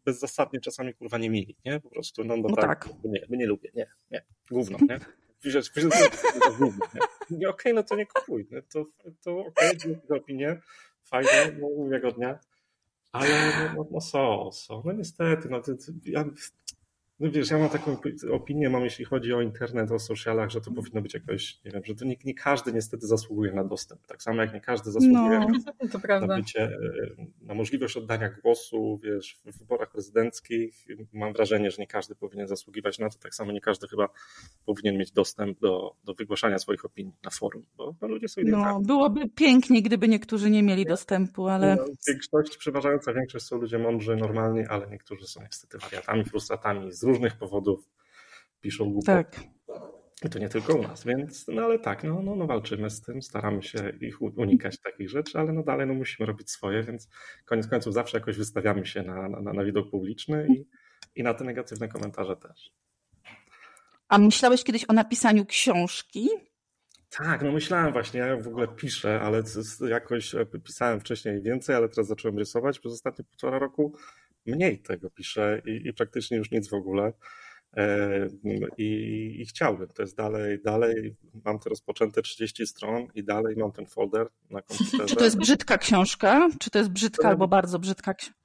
bezzasadnie 0.04 0.60
czasami 0.60 0.94
kurwa 0.94 1.18
nie 1.18 1.30
mili, 1.30 1.56
nie? 1.64 1.80
Po 1.80 1.90
prostu, 1.90 2.24
no, 2.24 2.36
no, 2.36 2.48
no 2.48 2.56
tak, 2.56 2.88
tak. 2.88 2.94
Nie, 3.04 3.36
nie 3.38 3.46
lubię, 3.46 3.70
nie, 3.74 3.86
nie, 4.10 4.22
gówno, 4.50 4.78
nie? 4.88 5.00
Piszesz, 5.42 5.70
piszesz, 5.70 5.90
nie? 7.30 7.48
Okej, 7.48 7.74
no 7.74 7.82
to 7.82 7.96
nie 7.96 8.06
kupuj, 8.06 8.46
no 8.50 8.60
to, 8.72 8.86
to 9.22 9.38
okej, 9.38 9.76
okay, 9.76 10.00
za 10.08 10.16
opinię, 10.16 10.60
fajnie, 11.04 11.56
no, 11.60 11.84
miłego 11.84 12.12
dnia, 12.12 12.38
ale 13.12 13.28
no, 13.28 13.74
no, 13.76 13.88
no 13.90 14.00
są, 14.00 14.50
są, 14.52 14.82
no 14.84 14.92
niestety, 14.92 15.48
no 15.48 15.60
to 15.60 15.72
ja 16.04 16.24
no 17.22 17.30
wiesz, 17.30 17.50
ja 17.50 17.58
mam 17.58 17.68
taką 17.68 17.96
opinię, 18.30 18.70
mam 18.70 18.84
jeśli 18.84 19.04
chodzi 19.04 19.34
o 19.34 19.40
internet, 19.40 19.90
o 19.90 19.98
socialach, 19.98 20.50
że 20.50 20.60
to 20.60 20.70
powinno 20.70 21.02
być 21.02 21.14
jakoś, 21.14 21.60
nie 21.64 21.70
wiem, 21.70 21.84
że 21.84 21.94
to 21.94 22.04
nie, 22.04 22.16
nie 22.24 22.34
każdy 22.34 22.72
niestety 22.72 23.06
zasługuje 23.06 23.52
na 23.52 23.64
dostęp. 23.64 24.06
Tak 24.06 24.22
samo 24.22 24.42
jak 24.42 24.54
nie 24.54 24.60
każdy 24.60 24.90
zasługuje 24.90 25.40
no, 25.40 26.26
na 26.26 26.36
bycie, 26.36 26.62
e, 26.62 27.26
na 27.40 27.54
możliwość 27.54 27.96
oddania 27.96 28.30
głosu, 28.42 29.00
wiesz, 29.02 29.40
w 29.44 29.58
wyborach 29.58 29.90
prezydenckich. 29.90 30.86
Mam 31.12 31.32
wrażenie, 31.32 31.70
że 31.70 31.76
nie 31.78 31.86
każdy 31.86 32.14
powinien 32.14 32.48
zasługiwać 32.48 32.98
na 32.98 33.10
to. 33.10 33.18
Tak 33.18 33.34
samo 33.34 33.52
nie 33.52 33.60
każdy 33.60 33.88
chyba 33.88 34.08
powinien 34.66 34.98
mieć 34.98 35.12
dostęp 35.12 35.60
do, 35.60 35.94
do 36.04 36.14
wygłaszania 36.14 36.58
swoich 36.58 36.84
opinii 36.84 37.12
na 37.24 37.30
forum, 37.30 37.62
bo, 37.76 37.94
ludzie 38.08 38.28
są 38.28 38.40
No, 38.44 38.80
byłoby 38.80 39.28
pięknie, 39.28 39.82
gdyby 39.82 40.08
niektórzy 40.08 40.50
nie 40.50 40.62
mieli 40.62 40.84
dostępu, 40.84 41.48
ale... 41.48 41.76
No, 41.76 41.84
większość, 42.08 42.56
przeważająca 42.56 43.12
większość 43.12 43.44
są 43.44 43.56
ludzie 43.56 43.78
mądrzy, 43.78 44.16
normalni, 44.16 44.66
ale 44.66 44.90
niektórzy 44.90 45.26
są 45.26 45.42
niestety 45.42 45.78
wariatami, 45.78 46.24
frustratami, 46.24 46.92
z 46.92 47.04
różnych 47.12 47.38
powodów 47.38 47.90
piszą 48.60 48.92
głupoty. 48.92 49.06
Tak. 49.06 49.40
I 50.24 50.28
to 50.28 50.38
nie 50.38 50.48
tylko 50.48 50.74
u 50.74 50.82
nas, 50.82 51.04
więc, 51.04 51.48
no 51.48 51.62
ale 51.62 51.78
tak, 51.78 52.04
no, 52.04 52.22
no, 52.22 52.36
no 52.36 52.46
walczymy 52.46 52.90
z 52.90 53.02
tym, 53.02 53.22
staramy 53.22 53.62
się 53.62 53.92
ich 54.00 54.22
unikać 54.22 54.80
takich 54.80 55.10
rzeczy, 55.10 55.38
ale 55.38 55.52
no 55.52 55.62
dalej 55.62 55.86
no 55.86 55.94
musimy 55.94 56.26
robić 56.26 56.50
swoje, 56.50 56.82
więc 56.82 57.08
koniec 57.44 57.68
końców 57.68 57.94
zawsze 57.94 58.18
jakoś 58.18 58.36
wystawiamy 58.36 58.86
się 58.86 59.02
na, 59.02 59.28
na, 59.28 59.52
na 59.52 59.64
widok 59.64 59.90
publiczny 59.90 60.46
i, 60.50 60.66
i 61.20 61.22
na 61.22 61.34
te 61.34 61.44
negatywne 61.44 61.88
komentarze 61.88 62.36
też. 62.36 62.72
A 64.08 64.18
myślałeś 64.18 64.64
kiedyś 64.64 64.84
o 64.88 64.92
napisaniu 64.92 65.46
książki? 65.46 66.28
Tak, 67.18 67.42
no 67.42 67.52
myślałem 67.52 67.92
właśnie, 67.92 68.20
ja 68.20 68.36
w 68.36 68.48
ogóle 68.48 68.68
piszę, 68.68 69.20
ale 69.20 69.42
jakoś 69.88 70.34
e, 70.34 70.46
pisałem 70.46 71.00
wcześniej 71.00 71.42
więcej, 71.42 71.76
ale 71.76 71.88
teraz 71.88 72.06
zacząłem 72.06 72.38
rysować 72.38 72.78
przez 72.78 72.92
ostatnie 72.92 73.24
półtora 73.24 73.58
roku 73.58 73.96
mniej 74.46 74.78
tego 74.78 75.10
piszę 75.10 75.62
i, 75.66 75.88
i 75.88 75.92
praktycznie 75.92 76.36
już 76.36 76.50
nic 76.50 76.68
w 76.68 76.74
ogóle. 76.74 77.12
E, 77.76 78.28
I, 78.78 79.36
I, 79.40 79.46
chciałbym. 79.46 79.88
To 79.88 80.02
jest 80.02 80.16
dalej, 80.16 80.62
dalej 80.64 81.16
mam 81.44 81.58
to 81.58 81.70
rozpoczęte 81.70 82.22
30 82.22 82.66
stron 82.66 83.06
i 83.14 83.24
dalej 83.24 83.56
mam 83.56 83.72
ten 83.72 83.86
folder 83.86 84.28
na 84.50 84.62
komputerze. 84.68 85.06
Czy 85.06 85.16
to 85.16 85.24
jest 85.24 85.38
brzydka 85.38 85.78
książka? 85.78 86.48
Czy 86.60 86.70
to 86.70 86.78
jest 86.78 86.90
brzydka 86.90 87.22
to 87.22 87.28
albo 87.28 87.48
bardzo 87.48 87.78
brzydka 87.78 88.14
książka? 88.14 88.42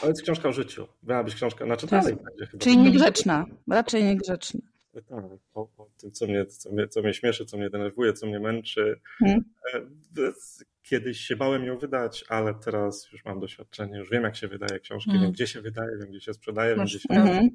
To 0.00 0.08
jest 0.08 0.22
książka 0.22 0.48
o 0.48 0.52
życiu. 0.52 0.86
Miała 1.02 1.24
być 1.24 1.34
książka, 1.34 1.64
znaczy 1.64 1.86
jest, 1.86 1.90
dalej 1.90 2.24
będzie 2.24 2.46
chyba. 2.46 2.64
Czyli 2.64 2.76
niegrzeczna, 2.78 3.46
raczej 3.68 4.04
niegrzeczna. 4.04 4.60
Tak, 4.92 5.24
o, 5.54 5.60
o 5.78 5.86
tym, 6.00 6.12
co 6.12 6.26
mnie, 6.26 6.46
co, 6.46 6.72
mnie, 6.72 6.88
co 6.88 7.02
mnie 7.02 7.14
śmieszy, 7.14 7.44
co 7.44 7.56
mnie 7.56 7.70
denerwuje, 7.70 8.12
co 8.12 8.26
mnie 8.26 8.40
męczy. 8.40 9.00
Hmm. 9.18 9.44
Kiedyś 10.82 11.20
się 11.20 11.36
bałem 11.36 11.64
ją 11.64 11.78
wydać, 11.78 12.24
ale 12.28 12.54
teraz 12.54 13.12
już 13.12 13.24
mam 13.24 13.40
doświadczenie, 13.40 13.98
już 13.98 14.10
wiem 14.10 14.22
jak 14.22 14.36
się 14.36 14.48
wydaje 14.48 14.80
książki, 14.80 15.10
hmm. 15.10 15.26
wiem 15.26 15.32
gdzie 15.32 15.46
się 15.46 15.60
wydaje, 15.60 15.96
wiem 15.98 16.08
gdzie 16.10 16.20
się 16.20 16.34
sprzedaje, 16.34 16.76
wiem 16.76 16.84
gdzie 16.84 16.98
się 16.98 17.08
hmm. 17.08 17.48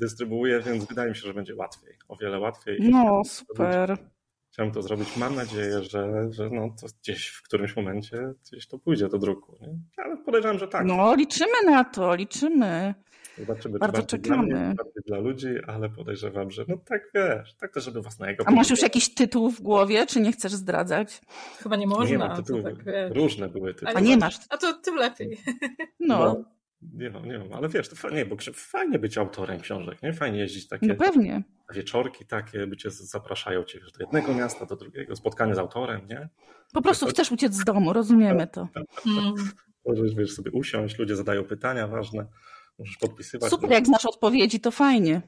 dystrybuuje, 0.00 0.60
więc 0.60 0.84
wydaje 0.84 1.10
mi 1.10 1.16
się, 1.16 1.22
że 1.22 1.34
będzie 1.34 1.56
łatwiej, 1.56 1.94
o 2.08 2.16
wiele 2.16 2.38
łatwiej. 2.38 2.78
No, 2.80 3.22
super. 3.24 3.98
Chciałem 4.52 4.72
to 4.72 4.82
zrobić. 4.82 5.16
Mam 5.16 5.34
nadzieję, 5.34 5.82
że, 5.82 6.28
że 6.30 6.50
no, 6.50 6.74
to 6.80 6.86
gdzieś 7.02 7.28
w 7.28 7.42
którymś 7.42 7.76
momencie 7.76 8.32
gdzieś 8.44 8.66
to 8.66 8.78
pójdzie 8.78 9.08
do 9.08 9.18
druku. 9.18 9.58
Nie? 9.60 9.68
Ale 10.04 10.16
podejrzewam, 10.16 10.58
że 10.58 10.68
tak. 10.68 10.86
No, 10.86 11.14
liczymy 11.14 11.62
na 11.66 11.84
to, 11.84 12.14
liczymy. 12.14 12.94
Zobaczymy, 13.38 13.78
Bardzo 13.78 14.02
czekamy. 14.02 14.48
Dla, 14.48 14.60
mnie, 14.68 14.74
dla 15.06 15.18
ludzi, 15.18 15.48
ale 15.66 15.90
podejrzewam, 15.90 16.50
że 16.50 16.64
no 16.68 16.76
tak 16.76 17.02
wiesz, 17.14 17.54
tak 17.54 17.72
też, 17.72 17.84
żeby 17.84 18.02
własnego. 18.02 18.44
A 18.46 18.50
masz 18.50 18.70
już 18.70 18.82
jakiś 18.82 19.14
tytuł 19.14 19.50
w 19.50 19.60
głowie, 19.60 20.06
czy 20.06 20.20
nie 20.20 20.32
chcesz 20.32 20.52
zdradzać? 20.52 21.20
Chyba 21.58 21.76
nie 21.76 21.86
można. 21.86 22.10
Nie 22.10 22.18
mam 22.18 22.36
tytułu, 22.36 22.62
tak, 22.62 22.74
różne 23.14 23.48
były 23.48 23.74
tytuły. 23.74 23.96
A 23.96 24.00
nie 24.00 24.16
masz. 24.16 24.36
A 24.50 24.56
to 24.56 24.72
tym 24.74 24.94
lepiej. 24.94 25.38
No. 26.00 26.18
no. 26.18 26.44
Nie 26.94 27.10
mam, 27.10 27.26
nie 27.26 27.38
mam, 27.38 27.52
ale 27.52 27.68
wiesz, 27.68 27.88
to 27.88 27.96
fajnie, 27.96 28.26
bo 28.26 28.36
fajnie 28.54 28.98
być 28.98 29.18
autorem 29.18 29.60
książek, 29.60 30.02
nie? 30.02 30.12
Fajnie 30.12 30.38
jeździć 30.38 30.68
takie 30.68 30.86
no 30.86 30.94
pewnie. 30.94 31.42
wieczorki 31.74 32.26
takie, 32.26 32.66
by 32.66 32.76
cię 32.76 32.90
zapraszają 32.90 33.64
cię 33.64 33.80
do 33.80 33.86
jednego 34.00 34.34
miasta, 34.34 34.66
do 34.66 34.76
drugiego, 34.76 35.16
spotkanie 35.16 35.54
z 35.54 35.58
autorem, 35.58 36.00
nie? 36.08 36.28
Po 36.72 36.82
prostu 36.82 37.06
chcesz 37.06 37.32
uciec 37.32 37.54
z 37.54 37.64
domu, 37.64 37.92
rozumiemy 37.92 38.46
to. 38.46 38.68
Możesz 39.86 40.14
wiesz, 40.14 40.32
sobie 40.32 40.50
usiąść, 40.50 40.98
ludzie 40.98 41.16
zadają 41.16 41.44
pytania 41.44 41.88
ważne. 41.88 42.26
Możesz 42.82 42.96
podpisywać. 42.96 43.50
Super, 43.50 43.70
jak 43.70 43.86
znasz 43.86 44.06
odpowiedzi, 44.06 44.60
to 44.60 44.70
fajnie. 44.70 45.22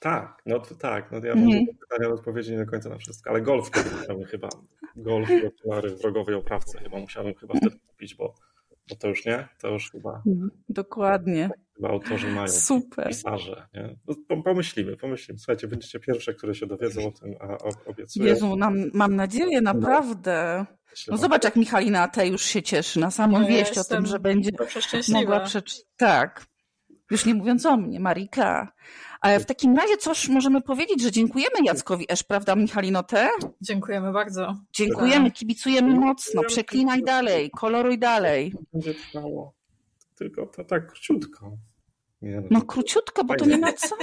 Tak, 0.00 0.42
no 0.46 0.60
to 0.60 0.74
tak. 0.74 1.12
No 1.12 1.18
ja 1.18 1.34
mam 1.34 1.44
mm. 1.44 1.66
pytania, 1.80 2.14
odpowiedzi 2.14 2.52
nie 2.52 2.58
do 2.58 2.66
końca 2.66 2.88
na 2.88 2.98
wszystko, 2.98 3.30
ale 3.30 3.42
golf 3.42 3.70
musiałbym 4.00 4.26
chyba, 4.26 4.48
golf 4.96 5.30
i 5.30 5.46
okulary 5.46 5.90
w 5.90 5.98
drogowej 5.98 6.34
oprawce 6.34 6.78
chyba 6.78 6.98
musiałbym 6.98 7.34
chyba 7.34 7.54
wtedy 7.54 7.76
kupić, 7.86 8.14
bo, 8.14 8.34
bo 8.88 8.96
to 8.96 9.08
już 9.08 9.24
nie, 9.24 9.48
to 9.60 9.68
już 9.68 9.90
chyba... 9.90 10.22
Mhm, 10.26 10.50
dokładnie. 10.68 11.50
Chyba 11.76 11.88
autorzy 11.88 12.28
mają. 12.28 12.48
Super. 12.48 13.08
Pisarze, 13.08 13.68
nie? 13.74 13.96
No, 14.06 14.42
pomyślimy, 14.42 14.96
pomyślimy. 14.96 15.38
Słuchajcie, 15.38 15.68
będziecie 15.68 16.00
pierwsze, 16.00 16.34
które 16.34 16.54
się 16.54 16.66
dowiedzą 16.66 17.08
o 17.08 17.12
tym, 17.12 17.34
a 17.40 17.58
obiecuję. 17.86 18.28
Jezu, 18.28 18.56
nam, 18.56 18.90
mam 18.94 19.16
nadzieję, 19.16 19.60
no. 19.60 19.72
naprawdę. 19.72 20.66
No 21.08 21.16
zobacz, 21.16 21.44
jak 21.44 21.56
Michalina 21.56 22.08
T. 22.08 22.26
już 22.26 22.42
się 22.42 22.62
cieszy 22.62 23.00
na 23.00 23.10
samą 23.10 23.40
no, 23.40 23.46
wieść 23.46 23.76
ja 23.76 23.82
o 23.82 23.84
tym, 23.84 24.06
że 24.06 24.18
będzie 24.18 24.50
mogła 25.12 25.40
przeczytać. 25.40 25.82
Tak. 25.96 26.53
Już 27.10 27.26
nie 27.26 27.34
mówiąc 27.34 27.66
o 27.66 27.76
mnie, 27.76 28.00
Marika. 28.00 28.72
Ale 29.20 29.40
w 29.40 29.46
takim 29.46 29.76
razie 29.76 29.96
coś 29.96 30.28
możemy 30.28 30.60
powiedzieć, 30.60 31.02
że 31.02 31.12
dziękujemy 31.12 31.54
Jackowi 31.64 32.06
Esz, 32.12 32.22
prawda 32.22 32.56
Michalino 32.56 33.02
T? 33.02 33.28
Dziękujemy 33.60 34.12
bardzo. 34.12 34.54
Dziękujemy, 34.72 35.30
kibicujemy 35.30 35.94
mocno, 35.94 36.42
przeklinaj 36.42 37.02
dalej, 37.02 37.50
koloruj 37.50 37.98
dalej. 37.98 38.54
Będzie 38.72 38.94
trwało. 38.94 39.54
Tylko 40.14 40.46
to 40.46 40.64
tak 40.64 40.86
króciutko. 40.86 41.56
Nie, 42.22 42.40
no, 42.40 42.48
no 42.50 42.62
króciutko, 42.62 43.24
bo 43.24 43.34
to 43.34 43.46
nie 43.46 43.58
ma 43.58 43.72
co. 43.72 43.96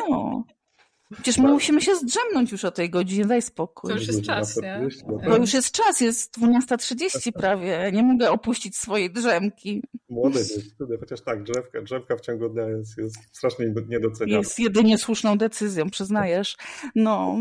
Przecież 1.13 1.37
my 1.37 1.49
musimy 1.49 1.81
się 1.81 1.95
zdrzemnąć 1.95 2.51
już 2.51 2.65
o 2.65 2.71
tej 2.71 2.89
godzinie, 2.89 3.25
daj 3.25 3.41
spokój. 3.41 3.89
To 3.89 3.97
już 3.97 4.07
jest 4.07 4.21
czas, 4.21 4.57
nie? 4.57 4.87
To 5.25 5.37
już 5.37 5.53
jest 5.53 5.71
czas, 5.71 6.01
jest 6.01 6.37
12.30 6.37 7.31
prawie. 7.31 7.91
Nie 7.93 8.03
mogę 8.03 8.31
opuścić 8.31 8.77
swojej 8.77 9.11
drzemki. 9.11 9.83
Młody 10.09 10.39
jest, 10.39 10.75
chociaż 10.99 11.21
tak, 11.21 11.43
drzewka, 11.43 11.81
drzemka 11.81 12.15
w 12.15 12.21
ciągu 12.21 12.49
dnia 12.49 12.63
jest, 12.63 12.97
jest 12.97 13.17
strasznie 13.31 13.73
niedoceniana. 13.87 14.37
Jest 14.37 14.59
jedynie 14.59 14.97
słuszną 14.97 15.37
decyzją, 15.37 15.89
przyznajesz. 15.89 16.57
No. 16.95 17.37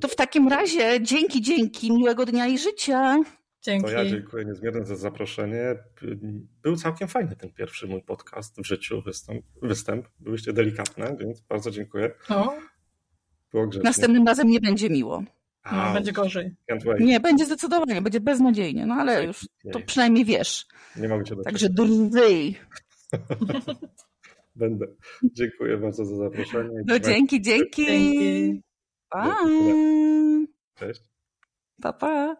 To 0.00 0.08
w 0.08 0.16
takim 0.16 0.48
razie 0.48 1.02
dzięki, 1.02 1.42
dzięki, 1.42 1.92
miłego 1.92 2.26
dnia 2.26 2.46
i 2.46 2.58
życia. 2.58 3.16
Dzięki. 3.62 3.86
To 3.86 3.92
ja 3.92 4.06
dziękuję 4.06 4.44
niezmiernie 4.44 4.84
za 4.84 4.96
zaproszenie. 4.96 5.74
Był 6.62 6.76
całkiem 6.76 7.08
fajny 7.08 7.36
ten 7.36 7.52
pierwszy 7.52 7.86
mój 7.86 8.02
podcast 8.02 8.60
w 8.60 8.66
życiu, 8.66 9.02
występ. 9.02 9.44
występ. 9.62 10.08
Byłyście 10.20 10.52
delikatne, 10.52 11.16
więc 11.20 11.40
bardzo 11.40 11.70
dziękuję. 11.70 12.14
O, 12.28 12.34
Było 12.34 12.44
grzecznie. 12.44 12.75
Następnym 13.84 14.26
razem 14.26 14.48
nie 14.48 14.60
będzie 14.60 14.90
miło. 14.90 15.22
no, 15.72 15.94
będzie 15.94 16.12
gorzej. 16.12 16.54
Nie, 17.00 17.20
będzie 17.20 17.44
zdecydowanie, 17.44 18.02
będzie 18.02 18.20
beznadziejnie, 18.20 18.86
no 18.86 18.94
ale 18.94 19.24
już 19.24 19.48
to 19.72 19.80
przynajmniej 19.80 20.24
wiesz. 20.24 20.66
Nie 20.96 21.08
mogę 21.08 21.24
cię 21.24 21.36
doczekać. 21.36 21.52
Także 21.52 21.68
drżyj. 21.70 22.58
Będę. 24.56 24.86
Dziękuję 25.22 25.76
bardzo 25.76 26.04
za 26.04 26.16
zaproszenie. 26.16 26.82
No 26.86 26.98
dzięki, 26.98 27.42
dzięki. 27.42 27.86
Dzięki. 27.86 28.62
Pa. 29.08 29.36
Cześć. 30.74 31.02
Pa, 31.82 31.92
pa. 31.92 32.36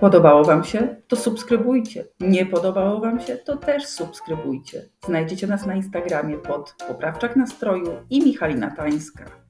Podobało 0.00 0.44
Wam 0.44 0.64
się? 0.64 0.96
To 1.08 1.16
subskrybujcie. 1.16 2.04
Nie 2.20 2.46
podobało 2.46 3.00
Wam 3.00 3.20
się? 3.20 3.36
To 3.36 3.56
też 3.56 3.86
subskrybujcie. 3.86 4.88
Znajdziecie 5.06 5.46
nas 5.46 5.66
na 5.66 5.74
Instagramie 5.74 6.38
pod 6.38 6.74
Poprawczak 6.88 7.36
Nastroju 7.36 7.92
i 8.10 8.20
Michalina 8.24 8.70
Tańska. 8.70 9.45